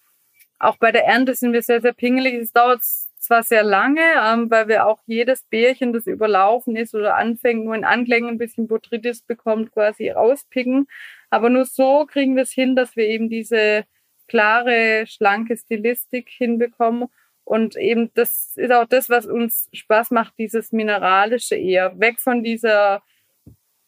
auch 0.59 0.77
bei 0.77 0.93
der 0.93 1.05
Ernte 1.05 1.35
sind 1.35 1.53
wir 1.53 1.63
sehr, 1.63 1.81
sehr 1.81 1.93
pingelig. 1.93 2.35
Es 2.35 2.53
dauert 2.53 2.83
zwar 2.83 3.43
sehr 3.43 3.63
lange, 3.63 4.01
ähm, 4.25 4.51
weil 4.51 4.69
wir 4.69 4.87
auch 4.87 5.01
jedes 5.07 5.43
Bärchen, 5.45 5.93
das 5.93 6.07
überlaufen 6.07 6.77
ist 6.77 6.95
oder 6.95 7.17
anfängt, 7.17 7.65
nur 7.65 7.75
in 7.75 7.85
Anklängen 7.85 8.31
ein 8.31 8.39
bisschen 8.39 8.69
Botrytis 8.69 9.23
bekommt, 9.23 9.73
quasi 9.73 10.11
rauspicken. 10.11 10.87
Aber 11.29 11.51
nur 11.51 11.65
so 11.65 12.07
kriegen 12.07 12.37
wir 12.37 12.45
es 12.45 12.53
hin, 12.53 12.77
dass 12.77 12.97
wir 12.97 13.07
eben 13.07 13.29
diese 13.29 13.85
klare, 14.29 15.05
schlanke 15.07 15.57
Stilistik 15.57 16.29
hinbekommen. 16.29 17.09
Und 17.45 17.77
eben 17.77 18.11
das 18.15 18.57
ist 18.57 18.73
auch 18.73 18.87
das, 18.87 19.09
was 19.09 19.27
uns 19.27 19.69
Spaß 19.73 20.11
macht, 20.11 20.35
dieses 20.39 20.73
Mineralische 20.73 21.55
eher. 21.55 21.99
Weg 21.99 22.19
von 22.19 22.43
dieser 22.43 23.03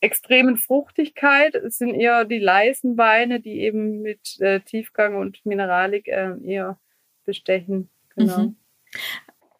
extremen 0.00 0.56
Fruchtigkeit. 0.56 1.54
Es 1.56 1.78
sind 1.78 1.94
eher 1.94 2.24
die 2.24 2.38
leisen 2.38 2.96
Weine, 2.96 3.40
die 3.40 3.60
eben 3.60 4.00
mit 4.00 4.40
äh, 4.40 4.60
Tiefgang 4.60 5.16
und 5.16 5.44
Mineralik 5.44 6.06
äh, 6.06 6.34
eher 6.44 6.78
bestechen. 7.24 7.90
Genau. 8.14 8.38
Mhm. 8.38 8.56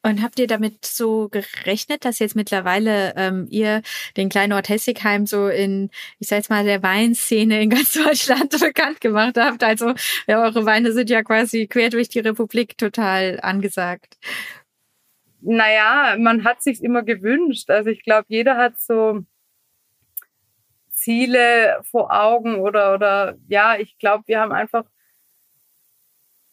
Und 0.03 0.23
habt 0.23 0.39
ihr 0.39 0.47
damit 0.47 0.85
so 0.85 1.29
gerechnet, 1.29 2.05
dass 2.05 2.21
jetzt 2.21 2.37
mittlerweile 2.37 3.15
ähm, 3.17 3.47
ihr 3.51 3.83
den 4.17 4.29
kleinen 4.29 4.53
Ort 4.53 4.69
Hessigheim 4.69 5.27
so 5.27 5.49
in, 5.49 5.91
ich 6.21 6.29
sag 6.29 6.37
jetzt 6.37 6.51
mal, 6.51 6.65
der 6.65 6.83
Weinszene 6.83 7.61
in 7.61 7.71
ganz 7.71 7.93
Deutschland 8.05 8.51
bekannt 8.61 9.01
gemacht 9.01 9.37
habt? 9.37 9.65
Also 9.65 9.95
ja, 10.29 10.43
eure 10.43 10.65
Weine 10.65 10.93
sind 10.93 11.11
ja 11.11 11.23
quasi 11.23 11.67
quer 11.67 11.91
durch 11.91 12.09
die 12.09 12.21
Republik 12.21 12.79
total 12.79 13.41
angesagt. 13.43 14.19
Naja, 15.41 16.17
man 16.19 16.45
hat 16.45 16.63
sich 16.63 16.83
immer 16.83 17.03
gewünscht. 17.03 17.69
Also 17.71 17.91
ich 17.91 18.03
glaube, 18.03 18.27
jeder 18.29 18.57
hat 18.57 18.79
so 18.79 19.25
Ziele 20.91 21.81
vor 21.83 22.13
Augen 22.13 22.57
oder, 22.57 22.95
oder 22.95 23.37
ja, 23.49 23.77
ich 23.79 23.99
glaube, 23.99 24.25
wir 24.27 24.41
haben 24.41 24.53
einfach 24.53 24.85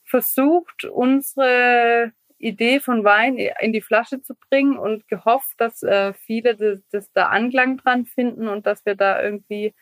versucht, 0.03 0.85
unsere 0.85 2.11
Idee 2.37 2.79
von 2.79 3.03
Wein 3.03 3.37
in 3.37 3.73
die 3.73 3.81
Flasche 3.81 4.21
zu 4.21 4.35
bringen 4.49 4.77
und 4.77 5.07
gehofft, 5.07 5.55
dass 5.57 5.83
äh, 5.83 6.13
viele 6.13 6.55
das, 6.55 6.81
das, 6.91 7.11
da 7.13 7.27
Anklang 7.27 7.77
dran 7.77 8.05
finden 8.05 8.47
und 8.47 8.65
dass 8.65 8.85
wir 8.85 8.95
da 8.95 9.21
irgendwie 9.21 9.73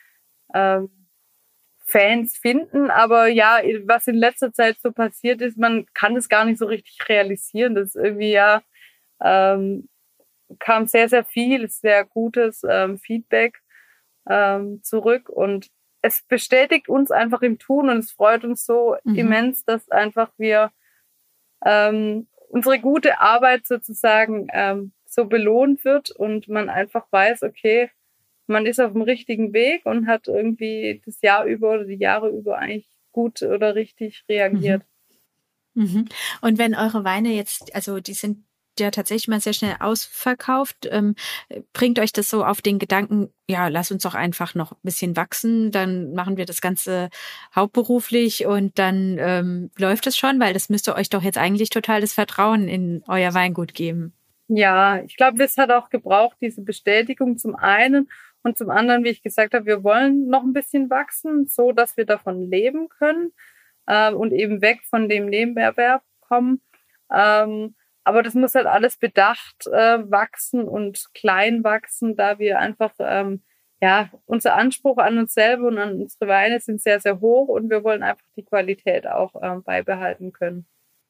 ähm, 0.54 0.90
Fans 1.86 2.38
finden. 2.38 2.90
Aber 2.92 3.28
ja, 3.28 3.60
was 3.86 4.08
in 4.08 4.16
letzter 4.16 4.54
Zeit 4.54 4.80
so 4.80 4.92
passiert 4.92 5.42
ist, 5.42 5.58
man 5.58 5.86
kann 5.94 6.16
es 6.16 6.30
gar 6.30 6.46
nicht 6.46 6.60
so 6.60 6.66
richtig 6.66 6.98
realisieren. 7.10 7.76
Das 7.76 7.90
ist 7.90 7.96
irgendwie 7.96 8.32
ja 8.32 8.62
ähm, 9.22 9.90
kam 10.60 10.86
sehr, 10.88 11.10
sehr 11.10 11.26
viel, 11.26 11.70
sehr 11.70 12.06
gutes 12.06 12.62
ähm, 12.68 13.00
Feedback 13.00 13.62
ähm, 14.30 14.82
zurück 14.84 15.30
und 15.30 15.70
es 16.02 16.22
bestätigt 16.24 16.90
uns 16.90 17.12
einfach 17.12 17.42
im 17.42 17.60
Tun 17.60 17.90
und 17.90 18.00
es 18.00 18.12
freut 18.12 18.44
uns 18.44 18.66
so 18.66 18.98
mhm. 19.04 19.16
immens, 19.16 19.64
dass 19.64 19.90
einfach 19.90 20.32
wir 20.38 20.72
ähm, 21.66 22.28
unsere 22.54 22.80
gute 22.80 23.20
Arbeit 23.20 23.66
sozusagen 23.66 24.48
ähm, 24.54 24.92
so 25.06 25.26
belohnt 25.26 25.84
wird 25.86 26.12
und 26.12 26.48
man 26.48 26.70
einfach 26.70 27.06
weiß, 27.12 27.42
okay, 27.42 27.90
man 28.46 28.68
ist 28.68 28.80
auf 28.80 28.92
dem 28.92 29.02
richtigen 29.02 29.54
Weg 29.54 29.86
und 29.86 30.06
hat 30.06 30.28
irgendwie 30.28 31.02
das 31.04 31.20
Jahr 31.22 31.46
über 31.46 31.72
oder 31.72 31.86
die 31.86 31.98
Jahre 31.98 32.30
über 32.30 32.60
eigentlich 32.60 32.88
gut 33.12 33.42
oder 33.42 33.74
richtig 33.74 34.24
reagiert. 34.30 34.84
Mhm. 35.74 35.84
Mhm. 35.84 36.06
Und 36.42 36.60
wenn 36.60 36.76
eure 36.76 37.04
Weine 37.04 37.30
jetzt, 37.30 37.74
also 37.74 38.00
die 38.00 38.14
sind 38.14 38.46
ja 38.80 38.92
tatsächlich 38.92 39.28
mal 39.28 39.40
sehr 39.40 39.54
schnell 39.54 39.76
ausverkauft. 39.80 40.88
Ähm, 40.90 41.16
bringt 41.74 42.00
euch 42.00 42.14
das 42.14 42.30
so 42.30 42.44
auf 42.44 42.62
den 42.62 42.80
Gedanken, 42.80 43.30
ja, 43.48 43.68
lass 43.68 43.92
uns 43.92 44.04
doch 44.04 44.16
einfach 44.16 44.56
noch 44.56 44.72
ein 44.72 44.80
bisschen 44.84 45.16
wachsen, 45.16 45.72
dann 45.72 46.14
machen 46.14 46.38
wir 46.38 46.46
das 46.46 46.62
Ganze 46.62 47.10
hauptberuflich 47.56 48.46
und 48.46 48.80
dann 48.80 49.18
ähm, 49.20 49.72
läuft 49.78 50.08
es 50.08 50.18
schon, 50.18 50.40
weil 50.40 50.54
das 50.54 50.70
müsste 50.70 50.96
euch 50.96 51.10
doch 51.10 51.24
jetzt 51.24 51.38
eigentlich 51.38 51.70
total 51.70 52.02
das 52.02 52.14
Vertrauen 52.14 52.68
in 52.68 53.04
euer 53.08 53.34
Weingut 53.34 53.74
geben. 53.74 54.14
Ja, 54.48 55.02
ich 55.02 55.18
glaube, 55.18 55.44
es 55.44 55.58
hat 55.58 55.72
auch 55.72 55.90
gebraucht, 55.90 56.38
diese 56.42 56.62
Bestätigung 56.62 57.38
zum 57.38 57.56
einen 57.56 58.10
und 58.44 58.58
zum 58.58 58.70
anderen, 58.70 59.04
wie 59.04 59.10
ich 59.10 59.24
gesagt 59.24 59.54
habe, 59.54 59.66
wir 59.66 59.84
wollen 59.84 60.28
noch 60.28 60.44
ein 60.44 60.54
bisschen 60.54 60.90
wachsen, 60.90 61.48
so 61.48 61.72
dass 61.72 61.98
wir 61.98 62.06
davon 62.06 62.50
leben 62.50 62.90
können 62.90 63.32
äh, 63.88 64.12
und 64.12 64.34
eben 64.34 64.62
weg 64.62 64.82
von 64.84 65.08
dem 65.10 65.28
Nebenerwerb 65.28 66.04
kommen. 66.20 66.62
Ähm, 67.12 67.76
aber 68.04 68.24
das 68.24 68.34
muss 68.34 68.56
halt 68.56 68.66
alles 68.66 68.98
bedacht 68.98 69.68
äh, 69.68 70.10
wachsen 70.10 70.68
und 70.68 71.10
klein 71.14 71.64
wachsen, 71.64 72.16
da 72.16 72.40
wir 72.40 72.60
einfach, 72.60 72.94
ähm, 73.00 73.44
ja, 73.82 74.10
unser 74.26 74.56
Anspruch 74.56 74.98
an 74.98 75.18
uns 75.18 75.34
selber 75.34 75.68
und 75.68 75.78
an 75.78 76.02
unsere 76.02 76.28
Weine 76.28 76.60
sind 76.60 76.82
sehr, 76.82 77.00
sehr 77.00 77.20
hoch 77.20 77.48
und 77.48 77.70
wir 77.70 77.84
wollen 77.84 78.04
einfach 78.04 78.26
die 78.36 78.44
Qualität 78.44 79.08
auch 79.08 79.34
ähm, 79.42 79.64
beibehalten 79.64 80.32
können. 80.32 80.66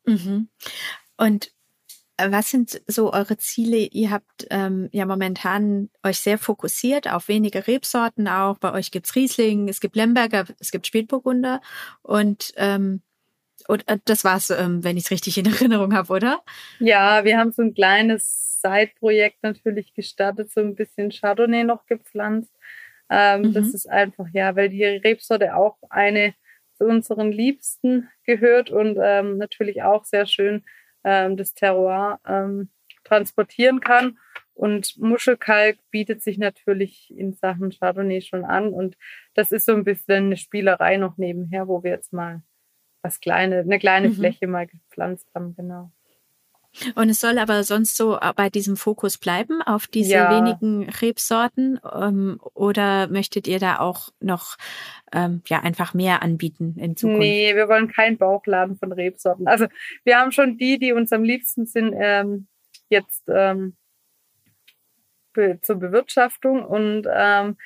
Mhm. 0.06 0.50
Und 1.18 1.52
äh, 2.18 2.32
was 2.32 2.50
sind 2.50 2.82
so 2.88 3.14
eure 3.14 3.38
Ziele? 3.38 3.78
Ihr 3.78 4.12
habt 4.12 4.48
ähm, 4.50 4.90
ja 4.92 5.06
momentan 5.06 5.90
euch 6.04 6.20
sehr 6.20 6.38
fokussiert 6.38 7.12
auf 7.12 7.28
wenige 7.28 7.68
Rebsorten 7.68 8.28
auch. 8.28 8.58
Bei 8.58 8.74
euch 8.74 8.92
gibt's 8.92 9.16
Riesling, 9.16 9.68
es 9.68 9.80
gibt 9.80 9.96
Lemberger, 9.96 10.46
es 10.60 10.72
gibt 10.72 10.88
Spätburgunder 10.88 11.62
und 12.02 12.54
ähm, 12.58 13.02
und 13.68 13.88
äh, 13.88 13.98
das 14.06 14.24
war's, 14.24 14.50
ähm, 14.50 14.84
wenn 14.84 14.98
ich 14.98 15.06
es 15.06 15.12
richtig 15.12 15.38
in 15.38 15.46
Erinnerung 15.54 15.94
habe, 15.94 16.12
oder? 16.14 16.44
Ja, 16.80 17.24
wir 17.24 17.38
haben 17.38 17.52
so 17.52 17.62
ein 17.62 17.74
kleines 17.74 18.62
Side-Projekt 18.62 19.44
natürlich 19.44 19.94
gestartet, 19.94 20.52
so 20.52 20.62
ein 20.62 20.76
bisschen 20.76 21.12
Chardonnay 21.12 21.64
noch 21.64 21.86
gepflanzt. 21.86 22.54
Ähm, 23.10 23.42
mhm. 23.42 23.54
Das 23.54 23.74
ist 23.74 23.90
einfach, 23.90 24.28
ja, 24.34 24.56
weil 24.56 24.70
die 24.70 24.84
Rebsorte 24.84 25.56
auch 25.56 25.78
eine 25.90 26.34
zu 26.76 26.86
unseren 26.86 27.32
Liebsten 27.32 28.10
gehört 28.26 28.70
und 28.70 28.98
ähm, 29.02 29.38
natürlich 29.38 29.84
auch 29.84 30.06
sehr 30.06 30.26
schön 30.26 30.64
ähm, 31.04 31.38
das 31.38 31.54
Terroir 31.54 32.20
ähm, 32.26 32.70
transportieren 33.04 33.80
kann. 33.80 34.18
Und 34.56 34.98
Muschelkalk 34.98 35.78
bietet 35.90 36.22
sich 36.22 36.38
natürlich 36.38 37.12
in 37.16 37.34
Sachen 37.34 37.72
Chardonnay 37.72 38.22
schon 38.22 38.46
an. 38.46 38.72
Und 38.72 38.98
das 39.34 39.52
ist 39.52 39.66
so 39.66 39.74
ein 39.74 39.84
bisschen 39.84 40.26
eine 40.26 40.38
Spielerei 40.38 40.98
noch 40.98 41.18
nebenher, 41.18 41.68
wo 41.68 41.84
wir 41.84 41.92
jetzt 41.92 42.14
mal 42.14 42.44
was 43.04 43.20
kleine, 43.20 43.60
eine 43.60 43.78
kleine 43.78 44.10
mhm. 44.10 44.16
Fläche 44.16 44.48
mal 44.48 44.66
gepflanzt 44.66 45.28
haben, 45.36 45.56
genau. 45.56 45.92
Und 46.96 47.10
es 47.10 47.22
soll 47.22 47.38
aber 47.38 47.64
sonst 47.64 47.96
so 47.96 48.18
bei 48.36 48.50
diesem 48.50 48.78
Fokus 48.78 49.20
bleiben, 49.20 49.62
auf 49.62 49.86
diese 49.86 50.14
ja. 50.14 50.36
wenigen 50.36 50.90
Rebsorten? 50.90 51.80
Ähm, 51.94 52.40
oder 52.56 53.08
möchtet 53.08 53.48
ihr 53.48 53.60
da 53.60 53.80
auch 53.80 54.10
noch 54.20 54.58
ähm, 55.12 55.44
ja 55.48 55.60
einfach 55.60 55.94
mehr 55.94 56.24
anbieten 56.24 56.76
in 56.80 56.96
Zukunft? 56.98 57.20
Nee, 57.20 57.56
wir 57.56 57.70
wollen 57.70 57.92
keinen 57.92 58.18
Bauchladen 58.18 58.76
von 58.76 58.92
Rebsorten. 58.92 59.48
Also 59.48 59.68
wir 60.04 60.18
haben 60.18 60.32
schon 60.32 60.58
die, 60.58 60.80
die 60.80 60.94
uns 60.94 61.12
am 61.12 61.24
liebsten 61.24 61.68
sind, 61.68 61.94
ähm, 61.96 62.48
jetzt 62.90 63.24
ähm, 63.28 63.76
be 65.34 65.60
zur 65.62 65.76
Bewirtschaftung 65.76 66.64
und 66.66 67.08
ähm, 67.12 67.58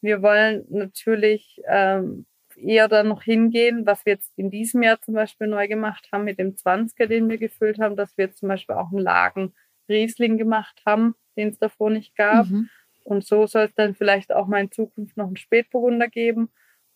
wir 0.00 0.22
wollen 0.22 0.64
natürlich 0.68 1.60
ähm, 1.68 2.26
eher 2.60 2.88
dann 2.88 3.08
noch 3.08 3.22
hingehen, 3.22 3.86
was 3.86 4.04
wir 4.04 4.14
jetzt 4.14 4.32
in 4.36 4.50
diesem 4.50 4.82
Jahr 4.82 5.00
zum 5.00 5.14
Beispiel 5.14 5.46
neu 5.46 5.68
gemacht 5.68 6.08
haben 6.12 6.24
mit 6.24 6.38
dem 6.38 6.54
20er, 6.54 7.06
den 7.06 7.28
wir 7.28 7.38
gefüllt 7.38 7.78
haben, 7.78 7.96
dass 7.96 8.16
wir 8.16 8.26
jetzt 8.26 8.38
zum 8.38 8.48
Beispiel 8.48 8.76
auch 8.76 8.90
einen 8.90 9.00
Lagen 9.00 9.54
Riesling 9.88 10.38
gemacht 10.38 10.82
haben, 10.84 11.14
den 11.36 11.48
es 11.48 11.58
davor 11.58 11.90
nicht 11.90 12.16
gab. 12.16 12.46
Mhm. 12.46 12.68
Und 13.04 13.24
so 13.24 13.46
soll 13.46 13.64
es 13.64 13.74
dann 13.74 13.94
vielleicht 13.94 14.32
auch 14.32 14.46
mal 14.46 14.60
in 14.60 14.70
Zukunft 14.70 15.16
noch 15.16 15.26
einen 15.26 15.36
Spätburgunder 15.36 16.08
geben. 16.08 16.50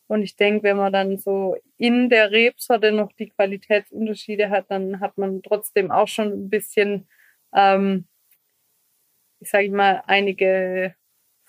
Und 0.08 0.22
ich 0.22 0.36
denke, 0.36 0.64
wenn 0.64 0.76
man 0.76 0.92
dann 0.92 1.16
so 1.16 1.56
in 1.78 2.10
der 2.10 2.30
Rebsorte 2.30 2.92
noch 2.92 3.12
die 3.12 3.30
Qualitätsunterschiede 3.30 4.50
hat, 4.50 4.70
dann 4.70 5.00
hat 5.00 5.16
man 5.16 5.42
trotzdem 5.42 5.90
auch 5.90 6.08
schon 6.08 6.32
ein 6.32 6.50
bisschen, 6.50 7.08
ähm, 7.54 8.06
ich 9.40 9.48
sage 9.48 9.70
mal, 9.70 10.02
einige 10.06 10.94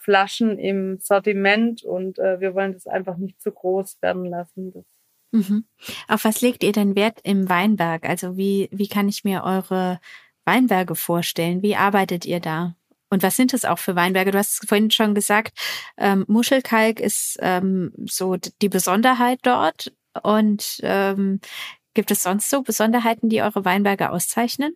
Flaschen 0.03 0.59
im 0.59 0.99
Sortiment 0.99 1.83
und 1.83 2.19
äh, 2.19 2.39
wir 2.39 2.53
wollen 2.53 2.73
das 2.73 2.87
einfach 2.87 3.17
nicht 3.17 3.41
zu 3.41 3.51
groß 3.51 4.01
werden 4.01 4.25
lassen. 4.25 4.85
Mhm. 5.31 5.65
Auf 6.07 6.25
was 6.25 6.41
legt 6.41 6.63
ihr 6.63 6.73
denn 6.73 6.95
Wert 6.95 7.19
im 7.23 7.49
Weinberg? 7.49 8.07
Also 8.07 8.37
wie, 8.37 8.69
wie 8.71 8.87
kann 8.87 9.09
ich 9.09 9.23
mir 9.23 9.43
eure 9.43 9.99
Weinberge 10.45 10.95
vorstellen? 10.95 11.61
Wie 11.61 11.75
arbeitet 11.75 12.25
ihr 12.25 12.39
da? 12.39 12.75
Und 13.09 13.23
was 13.23 13.35
sind 13.35 13.53
es 13.53 13.63
auch 13.63 13.79
für 13.79 13.95
Weinberge? 13.95 14.31
Du 14.31 14.37
hast 14.37 14.67
vorhin 14.67 14.91
schon 14.91 15.15
gesagt, 15.15 15.57
ähm, 15.97 16.25
Muschelkalk 16.27 16.99
ist 16.99 17.37
ähm, 17.41 17.93
so 18.05 18.37
die 18.61 18.69
Besonderheit 18.69 19.39
dort. 19.43 19.93
Und 20.21 20.79
ähm, 20.83 21.39
gibt 21.93 22.11
es 22.11 22.23
sonst 22.23 22.49
so 22.49 22.61
Besonderheiten, 22.61 23.29
die 23.29 23.41
eure 23.41 23.65
Weinberge 23.65 24.09
auszeichnen? 24.09 24.75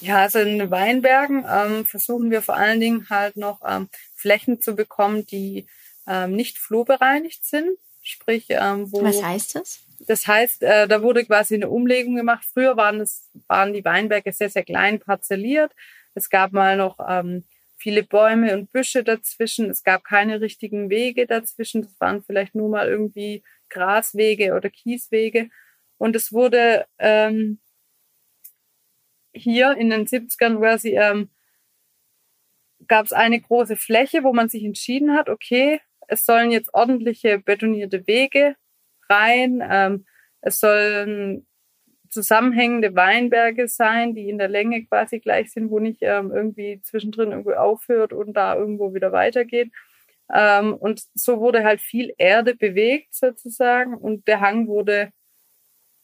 Ja, 0.00 0.18
also 0.18 0.40
in 0.40 0.70
Weinbergen 0.70 1.44
ähm, 1.48 1.84
versuchen 1.84 2.30
wir 2.30 2.42
vor 2.42 2.56
allen 2.56 2.80
Dingen 2.80 3.06
halt 3.08 3.36
noch 3.36 3.60
ähm, 3.66 3.88
Flächen 4.22 4.60
zu 4.60 4.74
bekommen, 4.74 5.26
die 5.26 5.66
ähm, 6.06 6.34
nicht 6.34 6.58
flurbereinigt 6.58 7.44
sind. 7.44 7.76
Sprich, 8.02 8.46
ähm, 8.48 8.90
wo. 8.90 9.02
Was 9.02 9.22
heißt 9.22 9.56
das? 9.56 9.80
Das 10.06 10.26
heißt, 10.26 10.62
äh, 10.62 10.88
da 10.88 11.02
wurde 11.02 11.24
quasi 11.24 11.54
eine 11.54 11.68
Umlegung 11.68 12.16
gemacht. 12.16 12.44
Früher 12.44 12.76
waren 12.76 13.00
es, 13.00 13.28
waren 13.46 13.72
die 13.72 13.84
Weinberge 13.84 14.32
sehr, 14.32 14.50
sehr 14.50 14.64
klein 14.64 14.98
parzelliert. 14.98 15.72
Es 16.14 16.28
gab 16.28 16.52
mal 16.52 16.76
noch 16.76 16.98
ähm, 17.06 17.44
viele 17.76 18.02
Bäume 18.02 18.54
und 18.54 18.72
Büsche 18.72 19.04
dazwischen. 19.04 19.70
Es 19.70 19.82
gab 19.82 20.04
keine 20.04 20.40
richtigen 20.40 20.90
Wege 20.90 21.26
dazwischen. 21.26 21.82
Das 21.82 22.00
waren 22.00 22.22
vielleicht 22.22 22.54
nur 22.54 22.68
mal 22.68 22.88
irgendwie 22.88 23.42
Graswege 23.68 24.54
oder 24.54 24.70
Kieswege. 24.70 25.50
Und 25.98 26.16
es 26.16 26.32
wurde 26.32 26.86
ähm, 26.98 27.60
hier 29.32 29.76
in 29.76 29.90
den 29.90 30.06
70ern 30.06 30.58
quasi 30.58 30.96
ähm, 30.96 31.30
gab 32.88 33.06
es 33.06 33.12
eine 33.12 33.40
große 33.40 33.76
Fläche, 33.76 34.24
wo 34.24 34.32
man 34.32 34.48
sich 34.48 34.64
entschieden 34.64 35.14
hat, 35.14 35.28
okay, 35.28 35.80
es 36.08 36.24
sollen 36.26 36.50
jetzt 36.50 36.74
ordentliche 36.74 37.38
betonierte 37.38 38.06
Wege 38.06 38.56
rein, 39.08 39.62
ähm, 39.68 40.06
es 40.40 40.60
sollen 40.60 41.46
zusammenhängende 42.10 42.94
Weinberge 42.94 43.68
sein, 43.68 44.14
die 44.14 44.28
in 44.28 44.38
der 44.38 44.48
Länge 44.48 44.84
quasi 44.84 45.18
gleich 45.18 45.50
sind, 45.50 45.70
wo 45.70 45.78
nicht 45.78 46.02
ähm, 46.02 46.30
irgendwie 46.30 46.80
zwischendrin 46.82 47.30
irgendwo 47.30 47.52
aufhört 47.52 48.12
und 48.12 48.34
da 48.34 48.54
irgendwo 48.54 48.92
wieder 48.94 49.12
weitergeht. 49.12 49.72
Ähm, 50.32 50.74
und 50.74 51.02
so 51.14 51.40
wurde 51.40 51.64
halt 51.64 51.80
viel 51.80 52.12
Erde 52.18 52.54
bewegt 52.54 53.14
sozusagen 53.14 53.94
und 53.94 54.28
der 54.28 54.40
Hang 54.40 54.66
wurde 54.68 55.12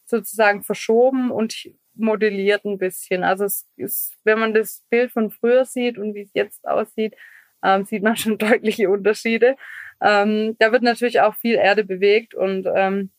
sozusagen 0.06 0.62
verschoben 0.62 1.30
und 1.30 1.68
modelliert 1.98 2.64
ein 2.64 2.78
bisschen. 2.78 3.24
Also 3.24 3.44
es 3.44 3.66
ist, 3.76 4.16
wenn 4.24 4.38
man 4.38 4.54
das 4.54 4.84
Bild 4.90 5.10
von 5.10 5.30
früher 5.30 5.64
sieht 5.64 5.98
und 5.98 6.14
wie 6.14 6.22
es 6.22 6.30
jetzt 6.34 6.66
aussieht, 6.66 7.14
ähm, 7.62 7.84
sieht 7.84 8.02
man 8.02 8.16
schon 8.16 8.38
deutliche 8.38 8.90
Unterschiede. 8.90 9.56
Ähm, 10.00 10.56
da 10.58 10.72
wird 10.72 10.82
natürlich 10.82 11.20
auch 11.20 11.34
viel 11.34 11.56
Erde 11.56 11.84
bewegt 11.84 12.34
und 12.34 12.68
ähm, 12.72 13.10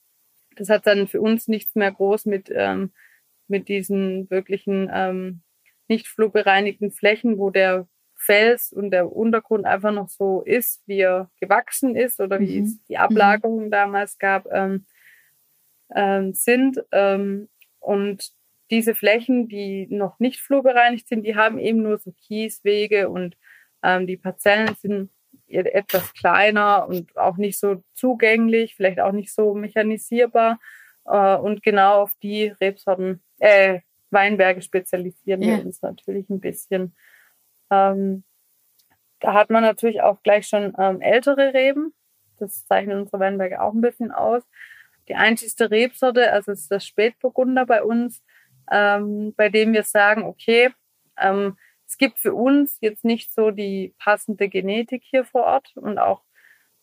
das 0.56 0.70
hat 0.70 0.88
dann 0.88 1.08
für 1.08 1.22
uns 1.22 1.48
nichts 1.48 1.76
mehr 1.76 1.92
groß 1.92 2.26
mit, 2.26 2.52
ähm, 2.54 2.92
mit 3.48 3.68
diesen 3.68 4.30
wirklichen 4.30 4.90
ähm, 4.94 5.42
nicht 5.88 6.08
flugbereinigten 6.08 6.92
Flächen, 6.92 7.38
wo 7.38 7.50
der 7.50 7.88
Fels 8.16 8.74
und 8.74 8.92
der 8.92 9.12
Untergrund 9.12 9.66
einfach 9.66 9.94
noch 9.94 10.10
so 10.10 10.42
ist, 10.42 10.84
wie 10.86 11.00
er 11.00 11.32
gewachsen 11.40 11.96
ist 11.96 12.20
oder 12.20 12.40
wie 12.40 12.60
mhm. 12.60 12.66
es 12.66 12.84
die 12.84 12.98
Ablagerungen 12.98 13.68
mhm. 13.68 13.72
damals 13.72 14.18
gab, 14.18 14.46
ähm, 14.52 14.86
ähm, 15.96 16.34
sind. 16.34 16.84
Ähm, 16.92 17.48
und 17.80 18.32
diese 18.70 18.96
Flächen, 18.96 19.48
die 19.48 19.88
noch 19.90 20.20
nicht 20.20 20.42
flurbereinigt 20.42 21.08
sind, 21.08 21.24
die 21.24 21.36
haben 21.36 21.58
eben 21.60 21.82
nur 21.82 21.98
so 21.98 22.12
Kieswege 22.12 23.10
und 23.10 23.38
ähm, 23.84 24.08
die 24.08 24.18
Parzellen 24.18 24.76
sind 24.76 25.10
etwas 25.48 26.14
kleiner 26.14 26.88
und 26.88 27.18
auch 27.18 27.38
nicht 27.38 27.60
so 27.60 27.84
zugänglich, 27.94 28.76
vielleicht 28.76 29.00
auch 29.00 29.12
nicht 29.12 29.34
so 29.34 29.54
mechanisierbar. 29.56 30.60
Äh, 31.06 31.36
und 31.38 31.64
genau 31.64 32.04
auf 32.04 32.14
die 32.22 32.48
Rebsorten, 32.62 33.22
äh, 33.40 33.80
Weinberge 34.12 34.62
spezialisieren 34.62 35.42
ja. 35.42 35.58
wir 35.58 35.66
uns 35.66 35.82
natürlich 35.82 36.30
ein 36.30 36.40
bisschen. 36.40 36.96
Ähm, 37.72 38.24
da 39.20 39.34
hat 39.34 39.50
man 39.50 39.64
natürlich 39.64 40.02
auch 40.02 40.22
gleich 40.24 40.48
schon 40.48 40.74
ähm, 40.78 41.02
ältere 41.02 41.54
Reben. 41.54 41.94
Das 42.38 42.66
zeichnet 42.66 42.98
unsere 42.98 43.20
Weinberge 43.20 43.62
auch 43.62 43.74
ein 43.74 43.82
bisschen 43.82 44.12
aus. 44.12 44.44
Die 45.08 45.16
einzigste 45.16 45.72
Rebsorte, 45.72 46.32
also 46.32 46.52
ist 46.52 46.72
das 46.72 46.86
Spätburgunder 46.86 47.66
bei 47.66 47.84
uns, 47.84 48.24
ähm, 48.72 49.34
bei 49.36 49.50
dem 49.50 49.74
wir 49.74 49.84
sagen, 49.84 50.24
okay, 50.24 50.70
ähm, 51.18 51.58
es 51.88 51.98
gibt 51.98 52.20
für 52.20 52.34
uns 52.34 52.78
jetzt 52.82 53.04
nicht 53.04 53.34
so 53.34 53.52
die 53.52 53.96
passende 53.98 54.48
Genetik 54.48 55.04
hier 55.04 55.26
vor 55.26 55.44
Ort 55.44 55.76
und 55.76 55.98
auch 55.98 56.24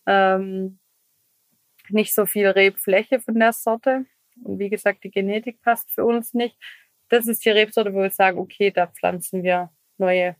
ähm, 0.06 0.80
nicht 1.88 2.12
so 2.14 2.26
viel 2.26 2.48
Rebfläche 2.48 3.20
von 3.20 3.38
der 3.38 3.52
Sorte. 3.52 4.06
Und 4.42 4.58
wie 4.58 4.68
gesagt, 4.68 5.04
die 5.04 5.10
Genetik 5.10 5.62
passt 5.62 5.92
für 5.92 6.04
uns 6.04 6.34
nicht. 6.34 6.56
Das 7.08 7.28
ist 7.28 7.44
die 7.44 7.50
Rebsorte, 7.50 7.94
wo 7.94 8.02
wir 8.02 8.10
sagen, 8.10 8.38
okay, 8.38 8.72
da 8.72 8.88
pflanzen 8.88 9.42
wir 9.44 9.70
neue 9.96 10.34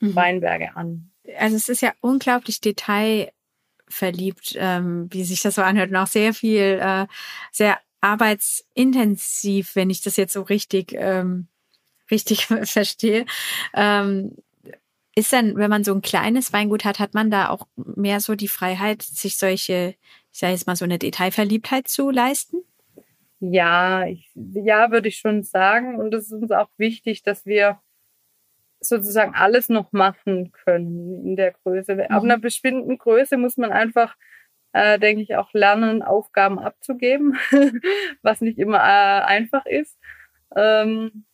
mhm. 0.00 0.14
Weinberge 0.14 0.76
an. 0.76 1.10
Also 1.38 1.56
es 1.56 1.68
ist 1.68 1.80
ja 1.80 1.92
unglaublich 2.00 2.60
detailverliebt, 2.60 4.56
ähm, 4.58 5.08
wie 5.10 5.24
sich 5.24 5.40
das 5.40 5.56
so 5.56 5.62
anhört 5.62 5.90
und 5.90 5.96
auch 5.96 6.06
sehr 6.06 6.34
viel, 6.34 6.78
äh, 6.80 7.06
sehr 7.50 7.78
arbeitsintensiv, 8.06 9.74
wenn 9.74 9.90
ich 9.90 10.00
das 10.00 10.16
jetzt 10.16 10.32
so 10.32 10.42
richtig, 10.42 10.94
ähm, 10.96 11.48
richtig 12.10 12.46
verstehe. 12.62 13.26
Ähm, 13.74 14.36
ist 15.16 15.32
dann, 15.32 15.56
wenn 15.56 15.70
man 15.70 15.82
so 15.82 15.94
ein 15.94 16.02
kleines 16.02 16.52
Weingut 16.52 16.84
hat, 16.84 16.98
hat 16.98 17.14
man 17.14 17.30
da 17.30 17.48
auch 17.48 17.66
mehr 17.76 18.20
so 18.20 18.34
die 18.34 18.48
Freiheit, 18.48 19.02
sich 19.02 19.38
solche, 19.38 19.94
ich 20.30 20.38
sage 20.38 20.52
jetzt 20.52 20.66
mal 20.66 20.76
so 20.76 20.84
eine 20.84 20.98
Detailverliebtheit 20.98 21.88
zu 21.88 22.10
leisten? 22.10 22.58
Ja, 23.40 24.06
ich, 24.06 24.30
ja, 24.34 24.90
würde 24.90 25.08
ich 25.08 25.16
schon 25.16 25.42
sagen. 25.42 25.96
Und 25.96 26.12
es 26.14 26.26
ist 26.26 26.32
uns 26.32 26.50
auch 26.50 26.68
wichtig, 26.76 27.22
dass 27.22 27.46
wir 27.46 27.80
sozusagen 28.80 29.34
alles 29.34 29.68
noch 29.70 29.92
machen 29.92 30.52
können 30.52 31.24
in 31.24 31.36
der 31.36 31.52
Größe. 31.52 31.94
Mhm. 31.94 32.00
Ab 32.02 32.22
einer 32.22 32.38
bestimmten 32.38 32.98
Größe 32.98 33.38
muss 33.38 33.56
man 33.56 33.72
einfach 33.72 34.16
äh, 34.76 34.98
denke 34.98 35.22
ich, 35.22 35.36
auch 35.36 35.52
lernen, 35.54 36.02
Aufgaben 36.02 36.58
abzugeben, 36.58 37.38
was 38.22 38.42
nicht 38.42 38.58
immer 38.58 38.76
äh, 38.76 39.24
einfach 39.24 39.64
ist. 39.64 39.98
Ähm, 40.54 41.24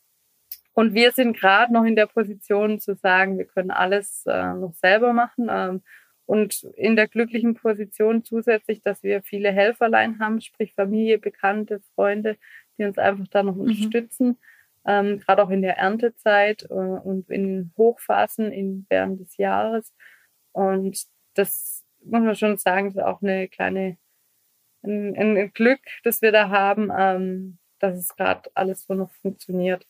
und 0.74 0.94
wir 0.94 1.11
sind 1.11 1.37
gerade 1.37 1.72
noch 1.72 1.85
in 1.85 1.96
der 1.96 2.07
Position 2.07 2.78
zu 2.78 2.94
sagen, 2.94 3.38
wir 3.38 3.44
können 3.44 3.72
alles 3.72 4.24
äh, 4.26 4.55
noch 4.55 4.74
selber 4.74 5.12
machen. 5.12 5.48
Ähm, 5.50 5.83
und 6.24 6.62
in 6.76 6.94
der 6.94 7.09
glücklichen 7.09 7.55
Position 7.55 8.22
zusätzlich, 8.22 8.81
dass 8.81 9.02
wir 9.02 9.22
viele 9.22 9.50
Helferlein 9.50 10.20
haben, 10.20 10.40
sprich 10.40 10.74
Familie, 10.74 11.18
Bekannte, 11.18 11.81
Freunde, 11.96 12.37
die 12.78 12.85
uns 12.85 12.96
einfach 12.96 13.26
da 13.28 13.42
noch 13.42 13.57
mhm. 13.57 13.62
unterstützen. 13.62 14.38
Ähm, 14.87 15.18
gerade 15.18 15.42
auch 15.42 15.50
in 15.50 15.62
der 15.62 15.78
Erntezeit 15.78 16.62
äh, 16.70 16.74
und 16.74 17.28
in 17.28 17.72
Hochphasen 17.76 18.52
in, 18.52 18.87
während 18.88 19.20
des 19.20 19.37
Jahres. 19.37 19.92
Und 20.52 21.07
das 21.35 21.82
muss 22.05 22.23
man 22.23 22.37
schon 22.37 22.57
sagen, 22.59 22.88
ist 22.88 22.99
auch 22.99 23.23
eine 23.23 23.49
kleine 23.49 23.97
ein, 24.83 25.17
ein 25.17 25.53
Glück, 25.53 25.81
das 26.05 26.23
wir 26.23 26.33
da 26.33 26.49
haben, 26.49 26.91
ähm, 26.97 27.59
dass 27.79 27.97
es 27.97 28.15
gerade 28.17 28.51
alles 28.55 28.85
so 28.85 28.95
noch 28.95 29.12
funktioniert. 29.23 29.87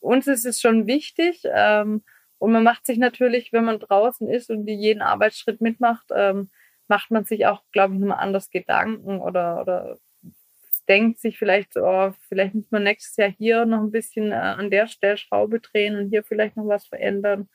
Uns 0.00 0.26
ist 0.26 0.44
es 0.44 0.60
schon 0.60 0.86
wichtig 0.86 1.42
ähm, 1.44 2.02
und 2.38 2.52
man 2.52 2.64
macht 2.64 2.86
sich 2.86 2.98
natürlich, 2.98 3.52
wenn 3.52 3.64
man 3.64 3.78
draußen 3.78 4.28
ist 4.28 4.50
und 4.50 4.66
jeden 4.66 5.02
Arbeitsschritt 5.02 5.60
mitmacht, 5.60 6.06
ähm, 6.14 6.50
macht 6.88 7.10
man 7.10 7.24
sich 7.24 7.46
auch, 7.46 7.62
glaube 7.72 7.94
ich, 7.94 8.00
nochmal 8.00 8.18
anders 8.18 8.50
Gedanken 8.50 9.20
oder, 9.20 9.60
oder 9.60 9.98
denkt 10.88 11.20
sich 11.20 11.38
vielleicht, 11.38 11.76
oh, 11.76 12.12
vielleicht 12.28 12.54
muss 12.54 12.70
man 12.70 12.82
nächstes 12.82 13.16
Jahr 13.16 13.30
hier 13.30 13.64
noch 13.64 13.80
ein 13.80 13.92
bisschen 13.92 14.32
äh, 14.32 14.34
an 14.34 14.70
der 14.70 14.88
Stellschraube 14.88 15.60
drehen 15.60 15.96
und 15.96 16.08
hier 16.10 16.24
vielleicht 16.24 16.56
noch 16.56 16.66
was 16.66 16.86
verändern. 16.86 17.48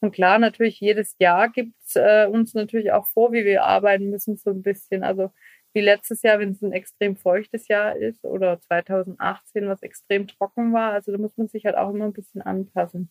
Und 0.00 0.12
klar, 0.12 0.40
natürlich 0.40 0.80
jedes 0.80 1.14
Jahr 1.20 1.48
gibt 1.48 1.74
äh, 1.96 2.26
uns 2.30 2.54
natürlich 2.54 2.92
auch 2.92 3.06
vor, 3.06 3.32
wie 3.32 3.44
wir 3.44 3.64
arbeiten 3.64 4.10
müssen, 4.10 4.36
so 4.36 4.50
ein 4.50 4.62
bisschen. 4.62 5.02
Also 5.04 5.30
wie 5.72 5.80
letztes 5.80 6.22
Jahr, 6.22 6.38
wenn 6.38 6.50
es 6.50 6.62
ein 6.62 6.72
extrem 6.72 7.16
feuchtes 7.16 7.68
Jahr 7.68 7.96
ist 7.96 8.24
oder 8.24 8.60
2018, 8.60 9.68
was 9.68 9.82
extrem 9.82 10.26
trocken 10.28 10.72
war. 10.72 10.92
Also 10.92 11.12
da 11.12 11.18
muss 11.18 11.36
man 11.36 11.48
sich 11.48 11.64
halt 11.64 11.76
auch 11.76 11.90
immer 11.90 12.04
ein 12.04 12.12
bisschen 12.12 12.42
anpassen. 12.42 13.10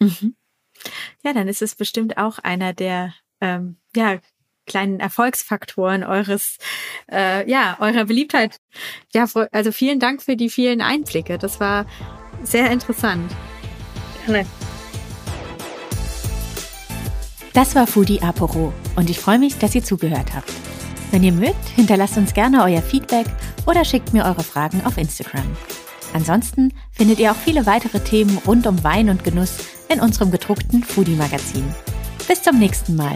Mhm. 0.00 0.34
Ja, 1.22 1.32
dann 1.32 1.48
ist 1.48 1.62
es 1.62 1.76
bestimmt 1.76 2.18
auch 2.18 2.38
einer 2.38 2.72
der 2.72 3.14
ähm, 3.40 3.76
ja, 3.94 4.18
kleinen 4.66 5.00
Erfolgsfaktoren 5.00 6.04
eures, 6.04 6.58
äh, 7.10 7.48
ja, 7.48 7.76
eurer 7.80 8.06
Beliebtheit. 8.06 8.60
Ja, 9.12 9.26
also 9.52 9.72
vielen 9.72 10.00
Dank 10.00 10.22
für 10.22 10.36
die 10.36 10.50
vielen 10.50 10.80
Einblicke. 10.80 11.38
Das 11.38 11.60
war 11.60 11.86
sehr 12.42 12.70
interessant. 12.70 13.30
Gerne. 14.26 14.46
Das 17.54 17.76
war 17.76 17.86
Foodie 17.86 18.20
Aporo 18.20 18.72
und 18.96 19.08
ich 19.08 19.20
freue 19.20 19.38
mich, 19.38 19.58
dass 19.58 19.76
ihr 19.76 19.84
zugehört 19.84 20.34
habt. 20.34 20.52
Wenn 21.12 21.22
ihr 21.22 21.30
mögt, 21.30 21.68
hinterlasst 21.76 22.16
uns 22.16 22.34
gerne 22.34 22.64
euer 22.64 22.82
Feedback 22.82 23.26
oder 23.64 23.84
schickt 23.84 24.12
mir 24.12 24.24
eure 24.24 24.42
Fragen 24.42 24.82
auf 24.84 24.98
Instagram. 24.98 25.46
Ansonsten 26.12 26.72
findet 26.90 27.20
ihr 27.20 27.30
auch 27.30 27.36
viele 27.36 27.64
weitere 27.64 28.00
Themen 28.00 28.38
rund 28.44 28.66
um 28.66 28.82
Wein 28.82 29.08
und 29.08 29.22
Genuss 29.22 29.54
in 29.88 30.00
unserem 30.00 30.32
gedruckten 30.32 30.82
Foodie 30.82 31.14
Magazin. 31.14 31.64
Bis 32.26 32.42
zum 32.42 32.58
nächsten 32.58 32.96
Mal. 32.96 33.14